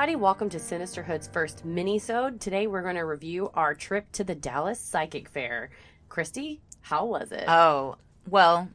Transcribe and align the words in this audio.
everybody. 0.00 0.16
Welcome 0.16 0.48
to 0.48 0.58
Sinisterhood's 0.58 1.28
first 1.28 1.62
mini-sode. 1.62 2.40
Today 2.40 2.66
we're 2.66 2.80
going 2.80 2.94
to 2.94 3.04
review 3.04 3.50
our 3.52 3.74
trip 3.74 4.10
to 4.12 4.24
the 4.24 4.34
Dallas 4.34 4.80
Psychic 4.80 5.28
Fair. 5.28 5.68
Christy, 6.08 6.62
how 6.80 7.04
was 7.04 7.30
it? 7.32 7.44
Oh, 7.46 7.96
well, 8.26 8.70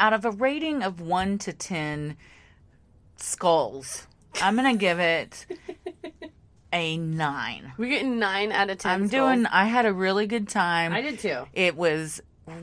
out 0.00 0.12
of 0.12 0.24
a 0.24 0.32
rating 0.32 0.82
of 0.82 1.00
1 1.00 1.38
to 1.38 1.52
10 1.52 2.16
skulls, 3.14 4.08
I'm 4.42 4.56
going 4.56 4.76
to 4.76 4.76
give 4.76 4.98
it 4.98 5.46
a 6.72 6.96
9. 6.96 7.72
We're 7.78 7.88
getting 7.88 8.18
9 8.18 8.50
out 8.50 8.68
of 8.68 8.78
10 8.78 8.90
I'm 8.90 9.06
skulls. 9.06 9.10
doing 9.10 9.46
I 9.46 9.66
had 9.66 9.86
a 9.86 9.92
really 9.92 10.26
good 10.26 10.48
time. 10.48 10.92
I 10.92 11.00
did 11.00 11.20
too. 11.20 11.44
It 11.52 11.76
was 11.76 12.20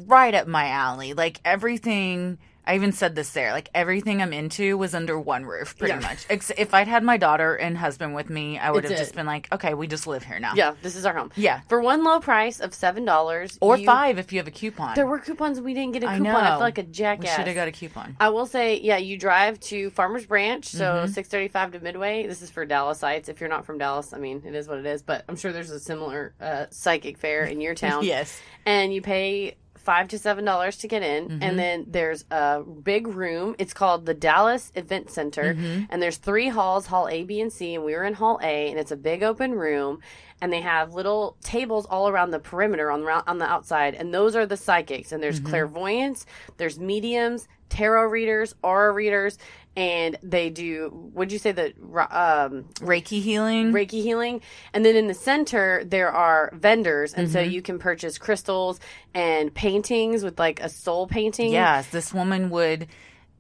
right 0.07 0.34
up 0.34 0.45
my 0.45 0.67
alley. 0.67 1.13
Like 1.13 1.40
everything 1.45 2.38
I 2.66 2.76
even 2.76 2.91
said 2.91 3.16
this 3.16 3.30
there. 3.31 3.52
Like 3.52 3.70
everything 3.76 4.22
I'm 4.22 4.31
into 4.34 4.77
was 4.77 4.95
under 4.95 5.20
one 5.20 5.45
roof, 5.45 5.77
pretty 5.77 5.94
Yeah. 5.94 5.99
much. 5.99 6.26
Ex- 6.30 6.52
if 6.58 6.73
I'd 6.73 6.88
had 6.88 7.04
my 7.04 7.17
daughter 7.17 7.55
and 7.55 7.77
husband 7.77 8.16
with 8.16 8.30
me, 8.30 8.58
I 8.58 8.71
would 8.71 8.85
It's 8.85 8.91
have 8.91 8.99
it. 8.99 9.04
just 9.04 9.16
been 9.16 9.26
like, 9.26 9.48
okay, 9.52 9.73
we 9.73 9.88
just 9.88 10.08
live 10.08 10.23
here 10.23 10.40
now. 10.40 10.54
Yeah, 10.55 10.73
this 10.81 10.95
is 10.95 11.05
our 11.05 11.13
home. 11.13 11.31
Yeah. 11.35 11.62
For 11.68 11.81
one 11.81 12.04
low 12.04 12.20
price 12.20 12.59
of 12.59 12.71
$7 12.71 13.57
Or 13.62 13.77
you- 13.77 13.85
five 13.85 14.18
if 14.18 14.31
you 14.31 14.40
have 14.40 14.48
a 14.48 14.52
coupon. 14.52 14.95
There 14.95 15.05
were 15.05 15.20
coupons 15.20 15.59
we 15.59 15.73
didn't 15.73 15.94
get 15.94 16.04
a 16.04 16.07
coupon. 16.07 16.26
I, 16.27 16.41
know. 16.44 16.49
feel 16.52 16.59
like 16.59 16.77
a 16.77 16.84
jackass. 16.84 17.23
we 17.23 17.35
should 17.35 17.48
have 17.48 17.55
got 17.55 17.68
a 17.68 17.71
coupon. 17.71 18.16
I 18.20 18.30
will 18.30 18.45
say, 18.45 18.80
yeah, 18.80 18.98
you 18.98 19.18
drive 19.18 19.59
to 19.62 19.90
Farmers 19.91 20.26
Branch, 20.26 20.66
so 20.66 20.84
Mm-hmm. 20.84 21.07
635 21.13 21.71
to 21.73 21.80
Midway. 21.80 22.27
This 22.27 22.41
is 22.41 22.49
for 22.49 22.66
Dallasites. 22.66 23.27
If 23.30 23.40
you're 23.41 23.49
not 23.49 23.66
from 23.66 23.77
Dallas, 23.77 24.13
I 24.13 24.18
mean, 24.20 24.41
it 24.45 24.55
is 24.55 24.68
what 24.68 24.77
it 24.77 24.85
is, 24.85 25.02
but 25.02 25.26
I'm 25.27 25.35
sure 25.35 25.52
there's 25.52 25.71
a 25.71 25.80
similar 25.80 26.34
uh, 26.40 26.66
psychic 26.70 27.18
fair 27.18 27.43
in 27.45 27.59
your 27.62 27.76
town. 27.84 28.04
yes. 28.05 28.40
And 28.66 28.93
you 28.93 29.02
pay 29.02 29.55
five 29.84 30.07
to 30.09 30.17
seven 30.20 30.45
dollars 30.45 30.77
to 30.77 30.87
get 30.87 31.03
in, 31.03 31.27
Mm-hmm. 31.27 31.43
and 31.43 31.59
then 31.59 31.85
there's 31.87 32.26
a 32.31 32.62
big 32.63 33.07
room. 33.07 33.55
It's 33.59 33.73
called 33.73 34.05
the 34.05 34.13
Dallas 34.13 34.71
Event 34.75 35.12
Center, 35.12 35.53
Mm-hmm. 35.53 35.84
and 35.90 36.01
there's 36.01 36.17
three 36.17 36.49
halls: 36.49 36.87
Hall 36.87 37.07
A, 37.09 37.23
B, 37.23 37.40
and 37.41 37.51
C. 37.51 37.75
And 37.75 37.84
we 37.84 37.93
were 37.93 38.03
in 38.03 38.13
Hall 38.13 38.40
A, 38.41 38.70
and 38.70 38.79
it's 38.79 38.91
a 38.91 38.98
big 38.98 39.23
open 39.23 39.51
room. 39.53 39.99
And 40.41 40.51
they 40.51 40.59
have 40.62 40.93
little 40.93 41.37
tables 41.41 41.85
all 41.85 42.09
around 42.09 42.31
the 42.31 42.40
perimeter 42.40 42.91
on 42.91 43.03
the, 43.03 43.23
on 43.27 43.37
the 43.37 43.45
outside, 43.45 43.93
and 43.95 44.13
those 44.13 44.35
are 44.35 44.45
the 44.45 44.57
psychics. 44.57 45.13
And 45.13 45.23
there's 45.23 45.40
clairvoyants, 45.40 46.25
there's 46.57 46.77
mediums, 46.79 47.47
tarot 47.74 48.05
readers, 48.05 48.54
aura 48.63 48.91
readers, 48.91 49.38
and 49.76 50.18
they 50.21 50.49
do. 50.52 50.91
Would 51.16 51.32
you 51.32 51.40
say 51.40 51.52
that? 51.52 51.74
Um, 51.82 52.65
Reiki 52.80 53.21
healing. 53.21 53.71
Reiki 53.74 54.02
healing. 54.04 54.41
And 54.74 54.85
then 54.85 54.96
in 54.96 55.07
the 55.07 55.13
center, 55.15 55.84
there 55.84 56.12
are 56.12 56.52
vendors. 56.54 57.13
And 57.13 57.30
so 57.32 57.40
Mm-hmm. 57.40 57.52
you 57.52 57.62
can 57.63 57.80
purchase 57.80 58.18
crystals 58.20 58.80
and 59.15 59.54
paintings 59.54 60.24
with 60.24 60.38
like 60.38 60.60
a 60.62 60.70
soul 60.70 61.07
painting. 61.07 61.52
Yes, 61.52 61.88
this 61.90 62.13
woman 62.13 62.49
would 62.52 62.88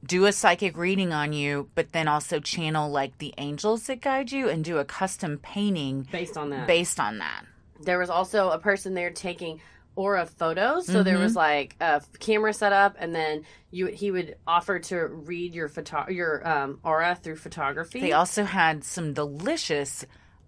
do 0.05 0.25
a 0.25 0.31
psychic 0.31 0.75
reading 0.75 1.13
on 1.13 1.31
you, 1.33 1.69
but 1.75 1.91
then 1.93 2.07
also 2.07 2.39
channel 2.39 2.89
like 2.89 3.19
the 3.19 3.33
angels 3.37 3.83
that 3.87 4.01
guide 4.01 4.31
you 4.31 4.49
and 4.49 4.63
do 4.65 4.77
a 4.79 4.83
custom 4.85 5.37
painting 5.37 6.07
Based 6.11 6.35
on 6.35 6.49
that. 6.49 6.67
based 6.67 6.99
on 6.99 7.19
that. 7.19 7.45
there 7.83 7.99
was 7.99 8.09
also 8.09 8.49
a 8.49 8.57
person 8.59 8.95
there 8.95 9.11
taking 9.11 9.61
aura 9.95 10.25
photos. 10.25 10.87
So 10.87 11.03
there 11.03 11.15
Mm-hmm. 11.15 11.23
was 11.23 11.35
like 11.35 11.75
a 11.79 12.01
camera 12.19 12.53
set 12.53 12.73
up 12.73 12.95
and 12.99 13.13
then 13.13 13.43
you 13.71 13.87
he 13.87 14.11
would 14.11 14.35
offer 14.47 14.79
to 14.79 14.97
read 15.07 15.53
your 15.53 15.67
photo 15.69 16.09
your 16.09 16.47
um, 16.47 16.79
aura 16.83 17.15
through 17.21 17.35
photography. 17.37 17.99
They 18.01 18.11
also 18.13 18.43
had 18.43 18.83
some 18.83 19.13
delicious, 19.13 20.05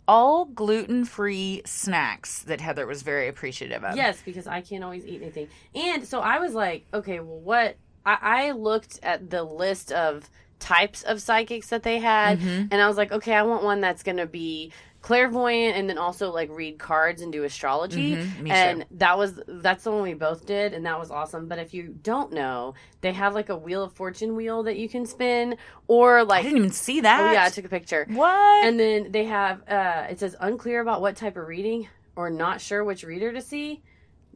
all 0.08 0.46
gluten 0.46 1.06
free 1.06 1.62
snacks 1.66 2.44
that 2.44 2.62
Heather 2.62 2.86
was 2.88 3.02
very 3.02 3.28
appreciative 3.28 3.84
of. 3.84 3.96
Yes, 3.96 4.22
because 4.24 4.48
I 4.48 4.62
can't 4.62 4.84
always 4.84 5.06
eat 5.06 5.22
anything. 5.22 5.48
And 5.74 6.06
so 6.06 6.20
I 6.20 6.40
was 6.40 6.54
like, 6.54 6.86
okay, 6.94 7.20
well, 7.20 7.40
what? 7.40 7.78
I, 8.06 8.18
I 8.22 8.52
looked 8.52 9.00
at 9.02 9.30
the 9.30 9.44
list 9.44 9.92
of 9.92 10.30
types 10.60 11.02
of 11.04 11.22
psychics 11.22 11.70
that 11.70 11.84
they 11.84 12.00
had, 12.00 12.40
Mm-hmm. 12.40 12.68
and 12.72 12.76
I 12.82 12.88
was 12.88 12.98
like, 12.98 13.12
okay, 13.12 13.34
I 13.34 13.44
want 13.44 13.64
one 13.64 13.82
that's 13.82 14.04
going 14.04 14.18
to 14.18 14.26
be 14.28 14.72
clairvoyant 15.06 15.78
and 15.78 15.88
then 15.88 16.00
also 16.00 16.32
like 16.32 16.50
read 16.50 16.80
cards 16.80 17.22
and 17.22 17.32
do 17.32 17.44
astrology 17.44 18.16
Mhm, 18.16 18.40
me 18.40 18.50
and 18.50 18.86
that 18.92 19.16
was 19.20 19.40
that's 19.48 19.84
the 19.84 19.92
one 19.92 20.02
we 20.02 20.16
both 20.16 20.48
did 20.48 20.74
and 20.74 20.84
that 20.88 20.98
was 21.00 21.12
awesome 21.12 21.48
but 21.48 21.60
if 21.60 21.76
you 21.76 21.96
don't 22.02 22.34
know 22.34 22.74
they 23.02 23.14
have 23.14 23.36
like 23.36 23.50
a 23.50 23.56
wheel 23.56 23.84
of 23.84 23.94
fortune 23.94 24.36
wheel 24.36 24.64
that 24.64 24.78
you 24.78 24.90
can 24.90 25.06
spin 25.06 25.58
or 25.88 26.24
like 26.24 26.40
I 26.40 26.44
didn't 26.44 26.58
even 26.58 26.72
see 26.72 27.02
that. 27.02 27.20
oh 27.22 27.32
yeah 27.34 27.44
i 27.44 27.50
took 27.50 27.66
a 27.66 27.70
picture 27.70 28.08
what? 28.10 28.66
and 28.66 28.80
then 28.80 29.12
they 29.12 29.26
have 29.26 29.62
uh 29.70 30.08
it 30.10 30.20
says 30.20 30.36
unclear 30.40 30.82
about 30.82 31.02
what 31.02 31.16
type 31.16 31.38
of 31.38 31.48
reading 31.48 31.88
or 32.16 32.32
not 32.32 32.60
sure 32.60 32.84
which 32.84 33.04
reader 33.04 33.32
to 33.32 33.42
see. 33.42 33.84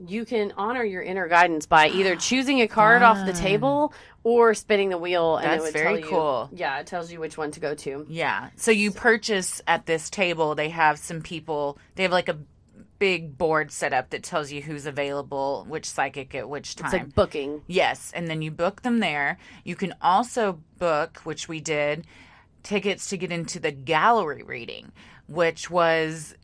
You 0.06 0.26
can 0.26 0.54
honor 0.56 0.84
your 0.84 1.02
inner 1.02 1.28
guidance 1.28 1.66
by 1.66 1.90
either 1.90 2.16
choosing 2.18 2.62
a 2.62 2.68
card 2.68 3.02
off 3.02 3.26
the 3.26 3.34
table 3.34 3.94
or 4.24 4.54
spinning 4.54 4.90
the 4.90 4.98
wheel 4.98 5.38
and 5.38 5.46
it 5.46 5.50
That's 5.50 5.64
would 5.64 5.74
very 5.74 6.02
tell 6.02 6.10
cool. 6.10 6.50
Yeah, 6.54 6.80
it 6.80 6.88
tells 6.88 7.12
you 7.12 7.20
which 7.20 7.38
one 7.38 7.52
to 7.52 7.60
go 7.60 7.76
to. 7.76 8.06
Yeah. 8.10 8.50
So 8.56 8.72
you 8.72 8.92
purchase 8.92 9.62
at 9.68 9.86
this 9.86 10.10
table, 10.10 10.56
they 10.56 10.70
have 10.70 11.00
some 11.00 11.22
people, 11.22 11.78
they 11.96 12.04
have 12.04 12.12
like 12.12 12.30
a 12.30 12.38
big 13.00 13.38
board 13.38 13.72
set 13.72 13.94
up 13.94 14.10
that 14.12 14.24
tells 14.24 14.52
you 14.52 14.62
who's 14.62 14.86
available, 14.86 15.66
which 15.68 15.86
psychic 15.86 16.36
at 16.36 16.48
which 16.48 16.76
time. 16.76 16.88
It's 16.88 16.94
like 16.94 17.16
booking. 17.16 17.64
Yes, 17.68 18.12
and 18.14 18.28
then 18.28 18.42
you 18.42 18.52
book 18.52 18.82
them 18.82 19.00
there. 19.00 19.38
You 19.64 19.76
can 19.76 19.96
also 20.02 20.60
book, 20.78 21.22
which 21.24 21.48
we 21.48 21.62
did, 21.62 22.06
tickets 22.62 23.10
to 23.10 23.18
get 23.18 23.32
into 23.32 23.60
the 23.60 23.72
gallery 23.72 24.44
reading, 24.44 24.92
which 25.28 25.70
was 25.70 26.36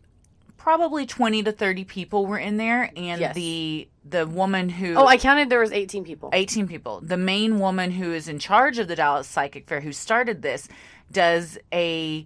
probably 0.66 1.06
20 1.06 1.44
to 1.44 1.52
30 1.52 1.84
people 1.84 2.26
were 2.26 2.40
in 2.40 2.58
there 2.58 2.90
and 2.98 3.22
Yes. 3.22 3.36
the 3.36 3.88
the 4.03 4.26
woman 4.26 4.68
who 4.68 4.96
Oh, 4.96 5.06
I 5.06 5.18
counted 5.18 5.48
there 5.48 5.59
was 5.59 5.72
18 5.72 6.03
people. 6.03 6.31
18 6.34 6.68
people. 6.68 7.02
The 7.03 7.18
main 7.18 7.59
woman 7.59 7.92
who 7.92 8.12
is 8.12 8.28
in 8.28 8.40
charge 8.40 8.80
of 8.80 8.88
the 8.88 8.96
Dallas 8.96 9.28
Psychic 9.28 9.68
Fair, 9.68 9.80
who 9.80 9.92
started 9.92 10.42
this, 10.42 10.68
does 11.12 11.59
a 11.72 12.26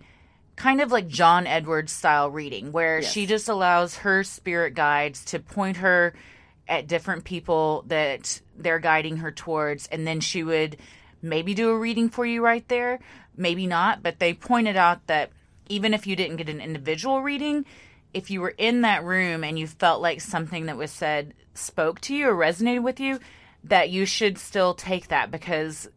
kind 0.56 0.80
of 0.80 0.90
like 0.90 1.10
John 1.10 1.48
Edwards 1.48 1.92
style 1.92 2.30
reading 2.32 2.72
where 2.72 3.02
Yes. 3.02 3.12
she 3.12 3.26
just 3.26 3.50
allows 3.50 3.98
her 3.98 4.24
spirit 4.24 4.74
guides 4.74 5.26
to 5.26 5.40
point 5.40 5.78
her 5.78 6.14
at 6.70 6.88
different 6.88 7.26
people 7.26 7.84
that 7.88 8.40
they're 8.58 8.80
guiding 8.80 9.18
her 9.18 9.32
towards. 9.32 9.86
And 9.88 10.08
then 10.08 10.22
she 10.22 10.44
would 10.44 10.78
maybe 11.22 11.54
do 11.54 11.72
a 11.72 11.78
reading 11.78 12.08
for 12.08 12.26
you 12.26 12.42
right 12.42 12.66
there, 12.70 13.00
maybe 13.36 13.68
not. 13.68 14.02
But 14.02 14.20
they 14.20 14.34
pointed 14.34 14.78
out 14.78 15.08
that 15.08 15.30
even 15.68 15.94
if 15.94 16.08
you 16.08 16.16
didn't 16.16 16.38
get 16.38 16.48
an 16.48 16.62
individual 16.62 17.22
reading, 17.22 17.66
if 18.14 18.32
you 18.32 18.42
were 18.42 18.54
in 18.58 18.82
that 18.82 19.04
room 19.04 19.44
and 19.44 19.58
you 19.60 19.68
felt 19.68 20.02
like 20.02 20.22
something 20.22 20.66
that 20.68 20.78
was 20.78 20.92
said 20.92 21.34
spoke 21.54 22.00
to 22.02 22.16
you 22.16 22.30
or 22.30 22.36
resonated 22.36 22.84
with 22.84 23.00
you, 23.00 23.20
that 23.66 23.90
you 23.90 24.06
should 24.06 24.38
still 24.38 24.74
take 24.74 25.10
that 25.10 25.32
because 25.32 25.88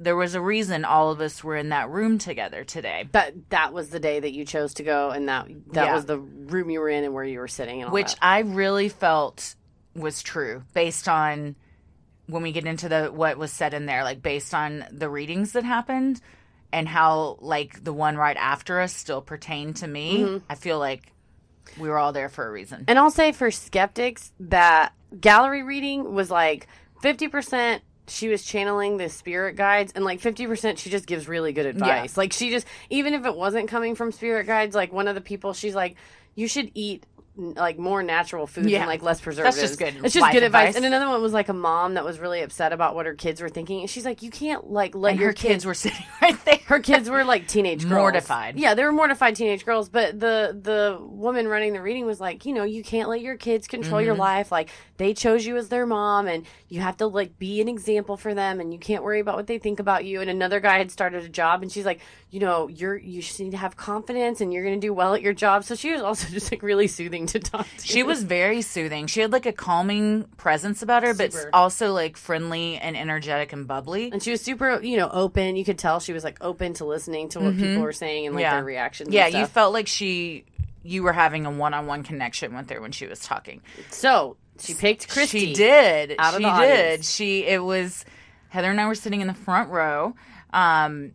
there 0.00 0.16
was 0.16 0.34
a 0.34 0.40
reason 0.40 0.84
all 0.84 1.10
of 1.12 1.20
us 1.20 1.44
were 1.44 1.56
in 1.56 1.68
that 1.68 1.88
room 1.88 2.18
together 2.18 2.64
today. 2.64 3.08
But 3.12 3.34
that 3.50 3.72
was 3.72 3.90
the 3.90 4.00
day 4.00 4.18
that 4.18 4.32
you 4.32 4.44
chose 4.44 4.74
to 4.74 4.82
go 4.82 5.10
and 5.10 5.28
that 5.28 5.46
that 5.72 5.86
Yeah. 5.86 5.94
was 5.94 6.06
the 6.06 6.18
room 6.18 6.68
you 6.70 6.80
were 6.80 6.88
in 6.88 7.04
and 7.04 7.14
where 7.14 7.24
you 7.24 7.38
were 7.38 7.46
sitting 7.48 7.80
and 7.80 7.88
all 7.88 7.94
Which 7.94 8.12
that. 8.14 8.18
I 8.24 8.40
really 8.40 8.88
felt 8.88 9.54
was 9.94 10.22
true 10.22 10.64
based 10.72 11.08
on 11.08 11.54
when 12.26 12.42
we 12.42 12.50
get 12.50 12.64
into 12.66 12.88
the 12.88 13.06
what 13.12 13.36
was 13.38 13.52
said 13.52 13.72
in 13.74 13.86
there, 13.86 14.02
like 14.02 14.20
based 14.22 14.52
on 14.54 14.84
the 14.90 15.08
readings 15.08 15.52
that 15.52 15.62
happened 15.62 16.20
and 16.72 16.88
how 16.88 17.36
like 17.40 17.84
the 17.84 17.92
one 17.92 18.16
right 18.16 18.36
after 18.36 18.80
us 18.80 18.92
still 18.92 19.22
pertained 19.22 19.76
to 19.76 19.86
me. 19.86 20.22
Mm-hmm. 20.22 20.38
I 20.50 20.56
feel 20.56 20.80
like 20.80 21.12
we 21.78 21.88
were 21.88 21.98
all 21.98 22.12
there 22.12 22.28
for 22.28 22.46
a 22.46 22.50
reason. 22.50 22.84
And 22.88 22.98
I'll 22.98 23.10
say 23.10 23.32
for 23.32 23.50
skeptics 23.50 24.32
that 24.40 24.92
gallery 25.20 25.62
reading 25.62 26.14
was 26.14 26.30
like 26.30 26.66
50% 27.02 27.80
she 28.06 28.28
was 28.28 28.44
channeling 28.44 28.98
the 28.98 29.08
spirit 29.08 29.56
guides 29.56 29.92
and 29.94 30.04
like 30.04 30.20
50% 30.20 30.78
she 30.78 30.90
just 30.90 31.06
gives 31.06 31.26
really 31.26 31.52
good 31.52 31.66
advice. 31.66 32.16
Like 32.16 32.32
she 32.32 32.50
just 32.50 32.66
even 32.90 33.14
if 33.14 33.24
it 33.24 33.34
wasn't 33.34 33.68
coming 33.68 33.94
from 33.94 34.12
spirit 34.12 34.46
guides 34.46 34.74
like 34.74 34.92
one 34.92 35.08
of 35.08 35.14
the 35.14 35.20
people 35.20 35.52
she's 35.52 35.74
like 35.74 35.96
you 36.34 36.48
should 36.48 36.70
eat 36.74 37.06
like 37.36 37.78
more 37.78 38.02
natural 38.02 38.46
foods 38.46 38.68
Yeah. 38.68 38.80
and 38.80 38.86
like 38.88 39.02
less 39.02 39.20
preservatives. 39.20 39.56
That's 39.56 39.68
just 39.70 39.78
good 39.80 40.04
It's 40.04 40.14
just 40.14 40.30
good 40.32 40.42
advice. 40.44 40.68
advice. 40.68 40.76
And 40.76 40.84
another 40.84 41.08
one 41.08 41.20
was 41.20 41.32
like 41.32 41.48
a 41.48 41.52
mom 41.54 41.94
that 41.94 42.04
was 42.04 42.20
really 42.20 42.42
upset 42.42 42.72
about 42.72 42.94
what 42.94 43.06
her 43.06 43.14
kids 43.14 43.40
were 43.40 43.48
thinking. 43.48 43.80
And 43.80 43.90
she's 43.90 44.04
like, 44.04 44.22
you 44.22 44.30
can't 44.30 44.70
like 44.70 44.94
let 44.94 45.10
and 45.12 45.20
your 45.20 45.30
her 45.30 45.34
kids 45.34 45.66
were 45.66 45.74
sitting 45.84 46.06
right 46.22 46.42
there. 46.44 46.60
her 46.66 46.78
kids 46.78 47.10
were 47.10 47.24
like 47.24 47.48
teenage 47.48 47.82
girls. 47.82 47.92
Mortified. 47.98 48.56
Yeah, 48.56 48.74
they 48.74 48.84
were 48.84 48.92
mortified 48.92 49.34
teenage 49.34 49.64
girls. 49.64 49.88
But 49.88 50.20
the 50.20 50.56
the 50.62 50.98
woman 51.00 51.48
running 51.48 51.72
the 51.72 51.82
reading 51.82 52.06
was 52.06 52.20
like, 52.20 52.46
you 52.46 52.52
know, 52.52 52.62
you 52.64 52.84
can't 52.84 53.08
let 53.08 53.20
your 53.20 53.36
kids 53.36 53.66
control 53.66 53.98
Mm-hmm. 54.00 54.06
your 54.06 54.14
life. 54.16 54.52
Like 54.52 54.70
they 54.96 55.12
chose 55.12 55.44
you 55.44 55.56
as 55.56 55.68
their 55.70 55.86
mom, 55.86 56.28
and 56.28 56.46
you 56.68 56.80
have 56.80 56.96
to 56.98 57.06
like 57.08 57.36
be 57.38 57.60
an 57.60 57.68
example 57.68 58.16
for 58.16 58.32
them, 58.32 58.60
and 58.60 58.72
you 58.72 58.78
can't 58.78 59.02
worry 59.02 59.18
about 59.18 59.34
what 59.36 59.48
they 59.48 59.58
think 59.58 59.80
about 59.80 60.04
you. 60.04 60.20
And 60.20 60.30
another 60.30 60.60
guy 60.60 60.78
had 60.78 60.90
started 60.92 61.24
a 61.24 61.28
job, 61.28 61.62
and 61.62 61.72
she's 61.72 61.84
like, 61.84 62.00
you 62.34 62.40
know, 62.40 62.66
you're 62.66 62.96
you 62.96 63.22
just 63.22 63.38
need 63.38 63.52
to 63.52 63.56
have 63.56 63.76
confidence, 63.76 64.40
and 64.40 64.52
you're 64.52 64.64
going 64.64 64.74
to 64.74 64.84
do 64.84 64.92
well 64.92 65.14
at 65.14 65.22
your 65.22 65.32
job. 65.32 65.62
So 65.62 65.76
she 65.76 65.92
was 65.92 66.02
also 66.02 66.26
just 66.32 66.50
like 66.50 66.64
really 66.64 66.88
soothing 66.88 67.26
to 67.26 67.38
talk 67.38 67.64
to. 67.78 67.86
She 67.86 68.02
was 68.02 68.24
very 68.24 68.60
soothing. 68.60 69.06
She 69.06 69.20
had 69.20 69.30
like 69.30 69.46
a 69.46 69.52
calming 69.52 70.24
presence 70.36 70.82
about 70.82 71.04
her, 71.04 71.14
but 71.14 71.32
also 71.52 71.92
like 71.92 72.16
friendly 72.16 72.76
and 72.76 72.96
energetic 72.96 73.52
and 73.52 73.68
bubbly. 73.68 74.10
And 74.12 74.20
she 74.20 74.32
was 74.32 74.40
super, 74.40 74.80
you 74.82 74.96
know, 74.96 75.08
open. 75.12 75.54
You 75.54 75.64
could 75.64 75.78
tell 75.78 76.00
she 76.00 76.12
was 76.12 76.24
like 76.24 76.38
open 76.40 76.74
to 76.74 76.84
listening 76.84 77.28
to 77.30 77.38
what 77.40 77.56
people 77.56 77.82
were 77.82 77.92
saying 77.92 78.26
and 78.26 78.34
like 78.34 78.44
Mm-hmm. 78.44 78.50
Yeah. 78.50 78.56
their 78.56 78.64
reactions. 78.64 79.06
and 79.06 79.14
Yeah, 79.14 79.26
you 79.28 79.46
felt 79.46 79.72
like 79.72 79.86
she, 79.86 80.44
you 80.82 81.04
were 81.04 81.12
having 81.12 81.46
a 81.46 81.52
one-on-one 81.52 82.02
connection 82.02 82.56
with 82.56 82.68
her 82.70 82.80
when 82.80 82.90
she 82.90 83.06
was 83.06 83.20
talking. 83.20 83.62
So 83.90 84.36
she 84.58 84.74
picked 84.74 85.08
Christy. 85.08 85.38
She 85.38 85.54
did. 85.54 86.16
out 86.18 86.34
of 86.34 86.38
she 86.40 86.44
did. 86.44 86.50
audience. 86.50 87.10
She. 87.14 87.44
It 87.46 87.62
was 87.62 88.04
Heather 88.48 88.70
and 88.72 88.80
I 88.80 88.88
were 88.88 88.96
sitting 88.96 89.20
in 89.20 89.28
the 89.28 89.34
front 89.34 89.70
row. 89.70 90.16
Um, 90.52 91.12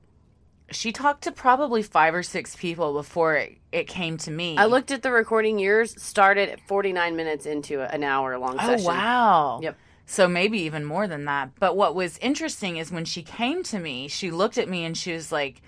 she 0.71 0.91
talked 0.91 1.23
to 1.23 1.31
probably 1.31 1.83
five 1.83 2.13
or 2.13 2.23
six 2.23 2.55
people 2.55 2.93
before 2.93 3.35
it, 3.35 3.57
it 3.71 3.87
came 3.87 4.17
to 4.17 4.31
me. 4.31 4.57
I 4.57 4.65
looked 4.65 4.91
at 4.91 5.01
the 5.01 5.11
recording. 5.11 5.59
Yours 5.59 6.01
started 6.01 6.49
at 6.49 6.59
49 6.67 7.15
minutes 7.15 7.45
into 7.45 7.81
an 7.81 8.03
hour 8.03 8.37
long 8.37 8.57
session. 8.57 8.73
Oh 8.73 8.77
session. 8.77 8.87
wow. 8.87 9.59
Yep. 9.61 9.77
So 10.05 10.27
maybe 10.27 10.59
even 10.61 10.85
more 10.85 11.07
than 11.07 11.25
that. 11.25 11.51
But 11.59 11.75
what 11.75 11.93
was 11.93 12.17
interesting 12.17 12.77
is 12.77 12.91
when 12.91 13.05
she 13.05 13.21
came 13.21 13.63
to 13.63 13.79
me, 13.79 14.07
she 14.07 14.31
looked 14.31 14.57
at 14.57 14.67
me 14.67 14.83
and 14.83 14.97
she 14.97 15.13
was 15.13 15.31
like, 15.31 15.61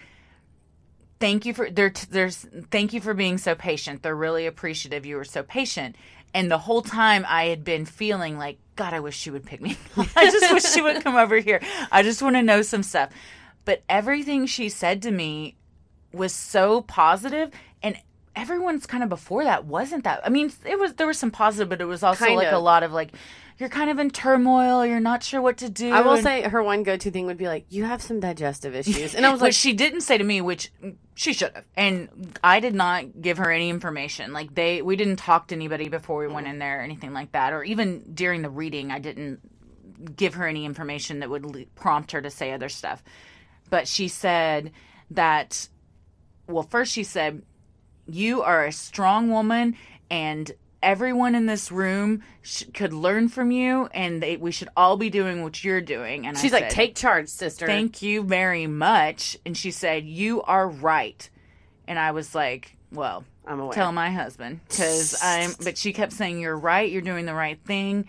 "Thank 1.20 1.46
you 1.46 1.54
for 1.54 1.70
there. 1.70 1.94
There's 2.10 2.48
thank 2.72 2.94
you 2.94 3.02
for 3.02 3.14
being 3.14 3.38
so 3.38 3.54
patient. 3.54 4.02
They're 4.02 4.16
really 4.16 4.48
appreciative. 4.48 5.06
You 5.06 5.18
were 5.18 5.26
so 5.26 5.44
patient." 5.44 5.96
And 6.34 6.50
the 6.50 6.58
whole 6.58 6.82
time 6.82 7.26
I 7.28 7.46
had 7.46 7.64
been 7.64 7.86
feeling 7.86 8.38
like, 8.38 8.58
God, 8.76 8.94
I 8.94 9.00
wish 9.02 9.18
she 9.18 9.32
would 9.32 9.46
pick 9.46 9.62
me. 9.62 9.78
I 10.16 10.32
just 10.32 10.54
wish 10.54 10.64
she 10.64 10.82
would 10.82 11.04
come 11.04 11.16
over 11.16 11.38
here. 11.38 11.62
I 11.92 12.04
just 12.04 12.22
want 12.22 12.36
to 12.36 12.42
know 12.42 12.62
some 12.62 12.84
stuff. 12.84 13.10
But 13.66 13.84
everything 13.88 14.46
she 14.46 14.70
said 14.70 15.02
to 15.04 15.12
me 15.12 15.56
was 16.14 16.34
so 16.34 16.82
positive 16.82 17.52
and 17.82 17.98
everyone's 18.36 18.86
kind 18.86 19.04
of 19.04 19.10
before 19.10 19.44
that 19.44 19.66
wasn't 19.66 20.04
that 20.06 20.22
i 20.26 20.30
mean 20.30 20.52
it 20.66 20.80
was 20.80 20.94
there 20.94 21.08
was 21.08 21.18
some 21.18 21.32
positive 21.32 21.68
but 21.70 21.82
it 21.82 21.86
was 21.86 22.02
also 22.02 22.26
Kind 22.26 22.38
like 22.38 22.48
of. 22.48 22.54
a 22.54 22.60
lot 22.60 22.84
of 22.84 22.94
like 22.94 23.12
you're 23.58 23.70
kind 23.70 23.90
of 23.90 24.00
in 24.00 24.10
turmoil 24.10 24.86
you're 24.86 25.02
not 25.02 25.22
sure 25.22 25.42
what 25.42 25.58
to 25.58 25.70
do 25.70 25.92
I 25.92 26.02
will 26.02 26.14
and- 26.14 26.24
say 26.24 26.42
her 26.42 26.64
one 26.64 26.84
go-to 26.84 27.12
thing 27.12 27.28
would 27.28 27.38
be 27.38 27.48
like, 27.48 27.66
"You 27.70 27.84
have 27.84 28.02
some 28.02 28.20
digestive 28.20 28.74
issues," 28.74 29.14
and 29.14 29.24
I 29.26 29.32
was 29.34 29.42
like, 29.42 29.54
she 29.54 29.74
didn't 29.74 30.02
say 30.02 30.18
to 30.18 30.24
me 30.24 30.42
which 30.42 30.72
she 31.14 31.34
should 31.34 31.52
have 31.54 31.66
and 31.76 32.38
i 32.44 32.60
did 32.60 32.74
not 32.74 33.22
give 33.22 33.38
her 33.38 33.52
any 33.52 33.70
information 33.70 34.34
like 34.34 34.56
they 34.56 34.82
we 34.82 34.96
didn't 34.96 35.18
talk 35.18 35.48
to 35.48 35.56
anybody 35.56 35.90
before 35.90 36.20
we 36.20 36.28
went 36.28 36.46
mm-hmm. 36.48 36.54
in 36.54 36.60
there 36.60 36.80
or 36.80 36.82
anything 36.82 37.14
like 37.14 37.32
that 37.34 37.54
or 37.54 37.64
even 37.64 38.04
during 38.14 38.42
the 38.42 38.50
reading 38.50 38.92
i 38.92 38.98
didn't 38.98 39.40
give 40.16 40.34
her 40.34 40.48
any 40.48 40.66
information 40.66 41.20
that 41.20 41.30
would 41.30 41.46
le- 41.46 41.66
prompt 41.76 42.12
her 42.12 42.22
to 42.22 42.32
say 42.32 42.52
other 42.52 42.70
stuff 42.70 43.04
but 43.72 43.88
she 43.88 44.08
said 44.08 44.72
that 45.10 45.68
well 46.46 46.62
first 46.62 46.92
she 46.92 47.04
said 47.04 47.42
you 48.08 48.44
are 48.44 48.66
a 48.66 48.72
strong 48.72 49.32
woman 49.32 49.76
and 50.12 50.52
everyone 50.84 51.34
in 51.36 51.46
this 51.46 51.72
room 51.72 52.22
sh- 52.42 52.64
could 52.74 52.92
learn 52.94 53.30
from 53.30 53.52
you 53.52 53.88
and 53.94 54.22
they, 54.22 54.36
we 54.38 54.52
should 54.52 54.70
all 54.76 54.98
be 54.98 55.10
doing 55.10 55.44
what 55.44 55.64
you're 55.64 55.82
doing 55.82 56.28
and 56.28 56.38
I 56.38 56.42
"She's 56.42 56.52
like, 56.52 56.66
said, 56.66 56.72
take 56.72 56.96
charge, 56.96 57.30
sister." 57.30 57.66
thank 57.66 58.02
you 58.02 58.22
very 58.24 58.68
much 58.68 59.38
and 59.46 59.58
she 59.58 59.72
said 59.72 60.06
you 60.06 60.42
are 60.44 60.68
right 60.68 61.28
and 61.88 61.98
i 61.98 62.12
was 62.12 62.36
like 62.36 62.76
well 62.92 63.24
I'm 63.46 63.60
aware. 63.60 63.74
tell 63.74 63.92
my 63.92 64.12
husband 64.12 64.60
because 64.68 65.18
i'm 65.24 65.52
but 65.64 65.78
she 65.78 65.94
kept 65.94 66.14
saying 66.14 66.40
you're 66.40 66.58
right 66.58 66.92
you're 66.92 67.02
doing 67.02 67.26
the 67.26 67.34
right 67.34 67.60
thing 67.66 68.08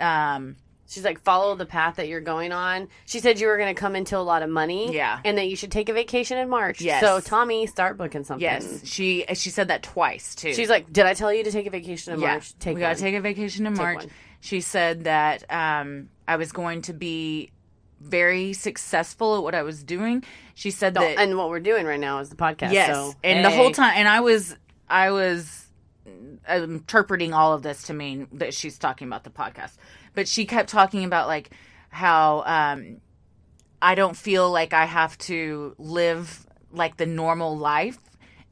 um 0.00 0.56
She's 0.88 1.04
like, 1.04 1.20
follow 1.20 1.54
the 1.54 1.66
path 1.66 1.96
that 1.96 2.08
you're 2.08 2.22
going 2.22 2.50
on. 2.50 2.88
She 3.04 3.20
said 3.20 3.38
you 3.38 3.46
were 3.46 3.58
going 3.58 3.74
to 3.74 3.78
come 3.78 3.94
into 3.94 4.16
a 4.16 4.24
lot 4.24 4.42
of 4.42 4.48
money. 4.48 4.94
Yeah. 4.94 5.20
And 5.22 5.36
that 5.36 5.46
you 5.46 5.54
should 5.54 5.70
take 5.70 5.90
a 5.90 5.92
vacation 5.92 6.38
in 6.38 6.48
March. 6.48 6.80
Yes. 6.80 7.02
So, 7.02 7.20
Tommy, 7.20 7.66
start 7.66 7.98
booking 7.98 8.24
something. 8.24 8.42
yes 8.42 8.86
she 8.86 9.24
she 9.34 9.50
said 9.50 9.68
that 9.68 9.82
twice 9.82 10.34
too 10.34 10.54
She's 10.54 10.70
like, 10.70 10.90
did 10.92 11.04
I 11.04 11.12
tell 11.14 11.32
you 11.32 11.44
to 11.44 11.52
take 11.52 11.66
a 11.66 11.70
vacation 11.70 12.14
in 12.14 12.20
yeah 12.20 12.32
March? 12.32 12.58
Take 12.58 12.74
we 12.74 12.80
gotta 12.80 12.98
take 12.98 13.14
a 13.14 13.20
vacation 13.20 13.66
in 13.66 13.74
march 13.74 13.98
one. 13.98 14.10
she 14.40 14.60
said 14.62 15.04
that 15.04 15.44
um 15.52 16.08
i 16.26 16.36
was 16.36 16.52
going 16.52 16.80
to 16.82 16.92
be 16.94 17.50
very 18.00 18.52
successful 18.52 19.36
at 19.36 19.42
what 19.42 19.54
i 19.54 19.62
was 19.62 19.82
doing 19.82 20.24
she 20.54 20.70
said 20.70 20.94
No, 20.94 21.02
that 21.02 21.18
and 21.18 21.36
what 21.36 21.50
we're 21.50 21.60
doing 21.60 21.84
right 21.84 22.00
now 22.00 22.20
is 22.20 22.30
the 22.30 22.36
podcast. 22.36 22.72
Yes, 22.72 22.88
So, 22.94 23.14
and 23.22 23.44
the 23.44 23.50
whole 23.50 23.70
time, 23.72 23.92
and 23.96 24.08
I 24.08 24.20
was, 24.20 24.56
I 24.88 25.10
was 25.12 25.66
interpreting 26.48 27.32
all 27.32 27.52
of 27.52 27.62
this 27.62 27.84
to 27.84 27.94
mean 27.94 28.26
that 28.32 28.54
she's 28.54 28.78
talking 28.78 29.06
about 29.06 29.24
the 29.24 29.30
podcast, 29.30 29.76
but 30.18 30.26
she 30.26 30.46
kept 30.46 30.68
talking 30.68 31.04
about 31.04 31.28
like 31.28 31.50
how 31.90 32.42
um, 32.44 32.96
I 33.80 33.94
don't 33.94 34.16
feel 34.16 34.50
like 34.50 34.72
I 34.72 34.84
have 34.84 35.16
to 35.18 35.76
live 35.78 36.44
like 36.72 36.96
the 36.96 37.06
normal 37.06 37.56
life, 37.56 37.98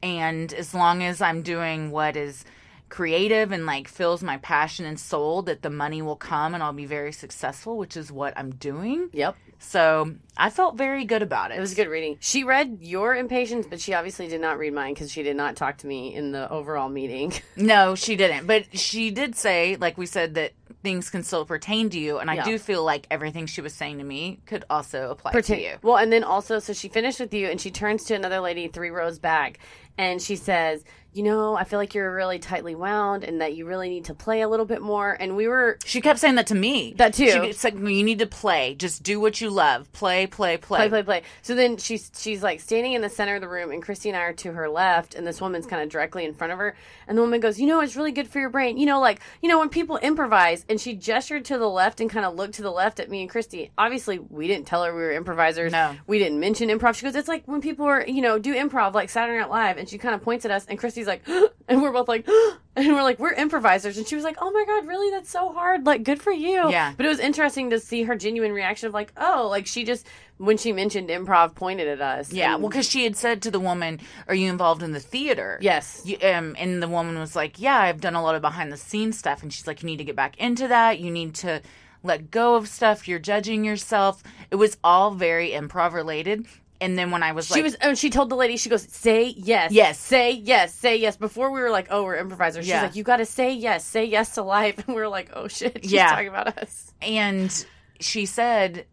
and 0.01 0.53
as 0.53 0.73
long 0.73 1.03
as 1.03 1.21
I'm 1.21 1.41
doing 1.41 1.91
what 1.91 2.15
is 2.15 2.45
creative 2.87 3.51
and 3.51 3.65
like 3.65 3.89
fills 3.89 4.23
my 4.23 4.37
passion 4.37 4.85
and 4.85 4.97
soul 4.97 5.41
that 5.41 5.61
the 5.61 5.69
money 5.69 6.01
will 6.01 6.15
come 6.15 6.53
and 6.53 6.63
I'll 6.63 6.71
be 6.71 6.85
very 6.85 7.11
successful 7.11 7.77
which 7.77 7.97
is 7.97 8.13
what 8.13 8.33
I'm 8.37 8.51
doing 8.55 9.09
Yep. 9.11 9.35
so 9.59 10.15
I 10.37 10.49
felt 10.49 10.77
very 10.77 11.03
good 11.03 11.21
about 11.21 11.51
it 11.51 11.57
It 11.57 11.59
was 11.59 11.73
a 11.73 11.75
good 11.75 11.89
reading. 11.89 12.15
She 12.21 12.45
read 12.45 12.77
your 12.79 13.13
impatience, 13.13 13.67
but 13.69 13.81
she 13.81 13.93
obviously 13.93 14.29
did 14.29 14.39
not 14.39 14.57
read 14.57 14.71
mine 14.73 14.93
because 14.93 15.11
she 15.11 15.21
did 15.21 15.35
not 15.35 15.57
talk 15.57 15.79
to 15.79 15.87
me 15.87 16.15
in 16.15 16.31
the 16.31 16.49
overall 16.49 16.87
meeting. 16.87 17.33
No, 17.57 17.95
she 17.95 18.15
didn't. 18.15 18.47
But 18.47 18.79
she 18.79 19.11
did 19.11 19.35
say, 19.35 19.75
like 19.75 19.97
we 19.97 20.05
said, 20.05 20.35
that 20.35 20.53
things 20.83 21.09
can 21.09 21.23
still 21.23 21.45
pertain 21.45 21.89
to 21.89 21.99
you. 21.99 22.19
And 22.19 22.29
I 22.29 22.35
Yeah. 22.35 22.45
do 22.45 22.57
feel 22.59 22.83
like 22.83 23.07
everything 23.09 23.45
she 23.45 23.61
was 23.61 23.73
saying 23.73 23.97
to 23.97 24.03
me 24.03 24.39
could 24.45 24.63
also 24.69 25.09
apply 25.11 25.31
Pertain- 25.31 25.57
to 25.57 25.63
you. 25.63 25.75
Well, 25.81 25.97
and 25.97 26.11
then 26.13 26.23
also, 26.23 26.59
so 26.59 26.73
she 26.73 26.87
finished 26.87 27.19
with 27.19 27.33
you, 27.33 27.47
and 27.47 27.59
she 27.59 27.71
turns 27.71 28.03
to 28.05 28.15
another 28.15 28.39
lady 28.39 28.67
three 28.67 28.89
rows 28.91 29.19
back, 29.19 29.59
and 29.97 30.21
she 30.21 30.35
says, 30.35 30.83
"You 31.13 31.23
know, 31.23 31.55
I 31.55 31.63
feel 31.63 31.79
like 31.79 31.93
you're 31.93 32.13
really 32.13 32.39
tightly 32.39 32.75
wound, 32.75 33.23
and 33.23 33.41
that 33.41 33.55
you 33.55 33.65
really 33.65 33.89
need 33.89 34.05
to 34.05 34.13
play 34.13 34.41
a 34.41 34.47
little 34.47 34.65
bit 34.65 34.81
more." 34.81 35.15
And 35.19 35.35
we 35.35 35.47
were 35.47 35.77
She 35.85 36.01
kept 36.01 36.19
saying 36.19 36.35
that 36.35 36.47
to 36.47 36.55
me. 36.55 36.93
That 36.97 37.13
too. 37.13 37.29
She 37.29 37.53
said, 37.53 37.75
"You 37.75 38.03
need 38.03 38.19
to 38.19 38.27
play. 38.27 38.75
Just 38.75 39.03
do 39.03 39.19
what 39.19 39.41
you 39.41 39.49
love. 39.49 39.91
Play, 39.93 40.27
play, 40.27 40.57
play." 40.57 40.77
play, 40.77 40.89
play, 40.89 41.03
play. 41.03 41.21
So 41.41 41.55
then 41.55 41.77
she's 41.77 42.11
she's 42.17 42.43
like 42.43 42.59
standing 42.59 42.93
in 42.93 43.01
the 43.01 43.09
center 43.09 43.35
of 43.35 43.41
the 43.41 43.47
room, 43.47 43.71
and 43.71 43.81
Christy 43.81 44.09
and 44.09 44.17
I 44.17 44.21
are 44.21 44.33
to 44.33 44.51
her 44.53 44.69
left, 44.69 45.15
and 45.15 45.25
this 45.25 45.41
woman's 45.41 45.65
kind 45.65 45.81
of 45.81 45.89
directly 45.89 46.25
in 46.25 46.33
front 46.33 46.53
of 46.53 46.59
her. 46.59 46.75
And 47.07 47.17
the 47.17 47.21
woman 47.21 47.39
goes, 47.39 47.59
"You 47.59 47.67
know, 47.67 47.79
it's 47.81 47.95
really 47.95 48.11
good 48.11 48.27
for 48.27 48.39
your 48.39 48.49
brain. 48.49 48.77
You 48.77 48.85
know, 48.85 48.99
like 48.99 49.19
you 49.41 49.49
know 49.49 49.59
when 49.59 49.69
people 49.69 49.97
improvise." 49.97 50.65
And 50.69 50.79
she 50.79 50.93
gestured 50.93 51.45
to 51.45 51.57
the 51.57 51.69
left 51.69 51.99
and 51.99 52.09
kind 52.09 52.25
of 52.25 52.35
looked 52.35 52.55
to 52.55 52.61
the 52.61 52.71
left 52.71 52.99
at 52.99 53.09
me 53.09 53.21
and 53.21 53.29
Christy. 53.29 53.71
Obviously, 53.77 54.19
we 54.19 54.47
didn't 54.47 54.67
tell 54.67 54.83
her 54.83 54.93
we 54.93 55.01
were 55.01 55.11
improvisers. 55.11 55.71
No. 55.71 55.95
we 56.05 56.19
didn't 56.19 56.39
mention 56.39 56.69
improv. 56.69 56.95
She 56.95 57.03
goes, 57.05 57.15
"It's 57.15 57.27
like 57.27 57.43
when 57.45 57.61
people 57.61 57.85
are 57.85 58.05
you 58.05 58.21
know 58.21 58.37
do 58.37 58.53
improv 58.53 58.93
like 58.93 59.09
Saturday 59.09 59.39
Night 59.39 59.49
Live," 59.49 59.77
and 59.77 59.87
she 59.89 59.97
kind 59.97 60.13
of 60.13 60.21
points 60.21 60.45
at 60.45 60.51
us, 60.51 60.65
and 60.67 60.77
Christy's 60.77 61.06
like, 61.07 61.27
and 61.67 61.81
we're 61.81 61.91
both 61.91 62.07
like. 62.07 62.27
And 62.79 62.93
we're 62.93 63.01
like, 63.01 63.17
we're 63.17 63.33
improvisers. 63.33 63.97
And 63.97 64.07
she 64.07 64.13
was 64.13 64.23
like, 64.23 64.37
oh 64.39 64.51
my 64.51 64.63
God, 64.67 64.85
really? 64.87 65.09
That's 65.09 65.31
so 65.31 65.51
hard. 65.51 65.87
Like, 65.87 66.03
good 66.03 66.21
for 66.21 66.31
you. 66.31 66.69
Yeah. 66.69 66.93
But 66.95 67.07
it 67.07 67.09
was 67.09 67.17
interesting 67.17 67.71
to 67.71 67.79
see 67.79 68.03
her 68.03 68.15
genuine 68.15 68.51
reaction 68.51 68.85
of, 68.87 68.93
like, 68.93 69.11
oh, 69.17 69.47
like 69.49 69.65
she 69.65 69.83
just, 69.83 70.05
when 70.37 70.57
she 70.59 70.71
mentioned 70.71 71.09
improv, 71.09 71.55
pointed 71.55 71.87
at 71.87 72.01
us. 72.01 72.31
Yeah, 72.31 72.53
And- 72.53 72.61
well, 72.61 72.69
because 72.69 72.87
she 72.87 73.03
had 73.03 73.15
said 73.17 73.41
to 73.41 73.49
the 73.49 73.59
woman, 73.59 73.99
"Are 74.27 74.35
you 74.35 74.47
involved 74.51 74.83
in 74.83 74.91
the 74.91 74.99
theater?" 74.99 75.57
Yes. 75.59 76.03
You, 76.05 76.17
um, 76.21 76.55
and 76.59 76.83
the 76.83 76.87
woman 76.87 77.17
was 77.17 77.35
like, 77.35 77.59
"Yeah, 77.59 77.79
I've 77.79 77.99
done 77.99 78.13
a 78.13 78.21
lot 78.21 78.35
of 78.35 78.43
behind 78.43 78.71
the 78.71 78.77
scenes 78.77 79.17
stuff." 79.17 79.41
And 79.41 79.51
she's 79.51 79.65
like, 79.65 79.81
"You 79.81 79.87
need 79.87 79.97
to 79.97 80.03
get 80.03 80.15
back 80.15 80.37
into 80.37 80.67
that. 80.67 80.99
You 80.99 81.09
need 81.09 81.33
to 81.35 81.63
let 82.03 82.29
go 82.29 82.53
of 82.53 82.67
stuff. 82.67 83.07
You're 83.07 83.17
judging 83.17 83.65
yourself." 83.65 84.21
It 84.51 84.57
was 84.57 84.77
all 84.83 85.09
very 85.09 85.49
improv 85.49 85.93
related. 85.93 86.45
And 86.79 86.97
then 86.97 87.09
when 87.11 87.23
I 87.23 87.31
was 87.31 87.47
She 87.47 87.55
like, 87.55 87.63
was, 87.63 87.73
and 87.75 87.97
she 87.97 88.09
told 88.09 88.29
the 88.29 88.35
lady, 88.35 88.55
she 88.57 88.69
goes, 88.69 88.83
say 88.83 89.33
yes. 89.35 89.71
Yes. 89.71 89.99
Say 89.99 90.31
yes. 90.31 90.73
Say 90.75 90.97
yes. 90.97 91.17
Before 91.17 91.51
we 91.51 91.59
were 91.59 91.71
like, 91.71 91.87
oh, 91.89 92.03
we're 92.03 92.17
improvisers. 92.17 92.65
She's 92.65 92.69
Yeah. 92.69 92.83
like, 92.83 92.95
you 92.95 93.03
got 93.03 93.17
to 93.17 93.25
say 93.25 93.53
yes. 93.53 93.83
Say 93.83 94.05
yes 94.05 94.35
to 94.35 94.43
life. 94.43 94.77
And 94.87 94.95
we 94.95 95.01
were 95.01 95.07
like, 95.07 95.31
oh 95.33 95.47
shit. 95.47 95.79
She's 95.83 95.91
Yeah. 95.93 96.09
talking 96.09 96.27
about 96.27 96.57
us. 96.59 96.93
and 97.01 97.65
she 97.99 98.27
said 98.27 98.85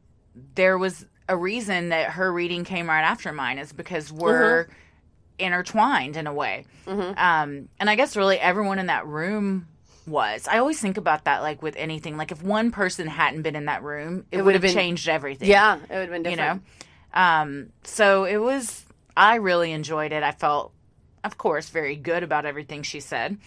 there 0.54 0.78
was 0.78 1.04
a 1.28 1.36
reason 1.36 1.90
that 1.90 2.10
her 2.12 2.32
reading 2.32 2.64
came 2.64 2.88
right 2.88 3.02
after 3.02 3.32
mine 3.32 3.58
is 3.58 3.72
because 3.72 4.10
we're 4.12 4.66
intertwined 5.38 6.16
in 6.16 6.26
a 6.26 6.32
way. 6.32 6.64
Um, 6.86 7.68
and 7.80 7.90
I 7.90 7.96
guess 7.96 8.16
really 8.16 8.38
everyone 8.38 8.78
in 8.78 8.86
that 8.86 9.06
room 9.06 9.66
was. 10.06 10.46
I 10.48 10.58
always 10.58 10.80
think 10.80 10.96
about 10.96 11.24
that, 11.24 11.42
like 11.42 11.62
with 11.62 11.76
anything. 11.76 12.16
Like 12.16 12.30
if 12.32 12.42
one 12.42 12.70
person 12.70 13.06
hadn't 13.06 13.42
been 13.42 13.56
in 13.56 13.66
that 13.66 13.82
room, 13.82 14.26
it, 14.30 14.38
would 14.38 14.54
would've 14.54 14.72
changed 14.72 15.08
everything. 15.08 15.48
Yeah. 15.48 15.76
It 15.76 15.80
would 15.90 15.90
have 15.90 16.10
been 16.10 16.24
you 16.24 16.36
different. 16.36 16.62
know. 16.62 16.70
Um, 17.14 17.71
so 17.85 18.25
it 18.25 18.38
was. 18.38 18.85
I 19.16 19.37
really 19.37 19.71
enjoyed 19.73 20.12
it. 20.12 20.23
I 20.25 20.33
felt, 20.33 20.73
of 21.23 21.38
course, 21.38 21.68
very 21.71 21.94
good 21.97 22.23
about 22.25 22.44
everything 22.44 22.83
she 22.83 22.99
said. 23.00 23.38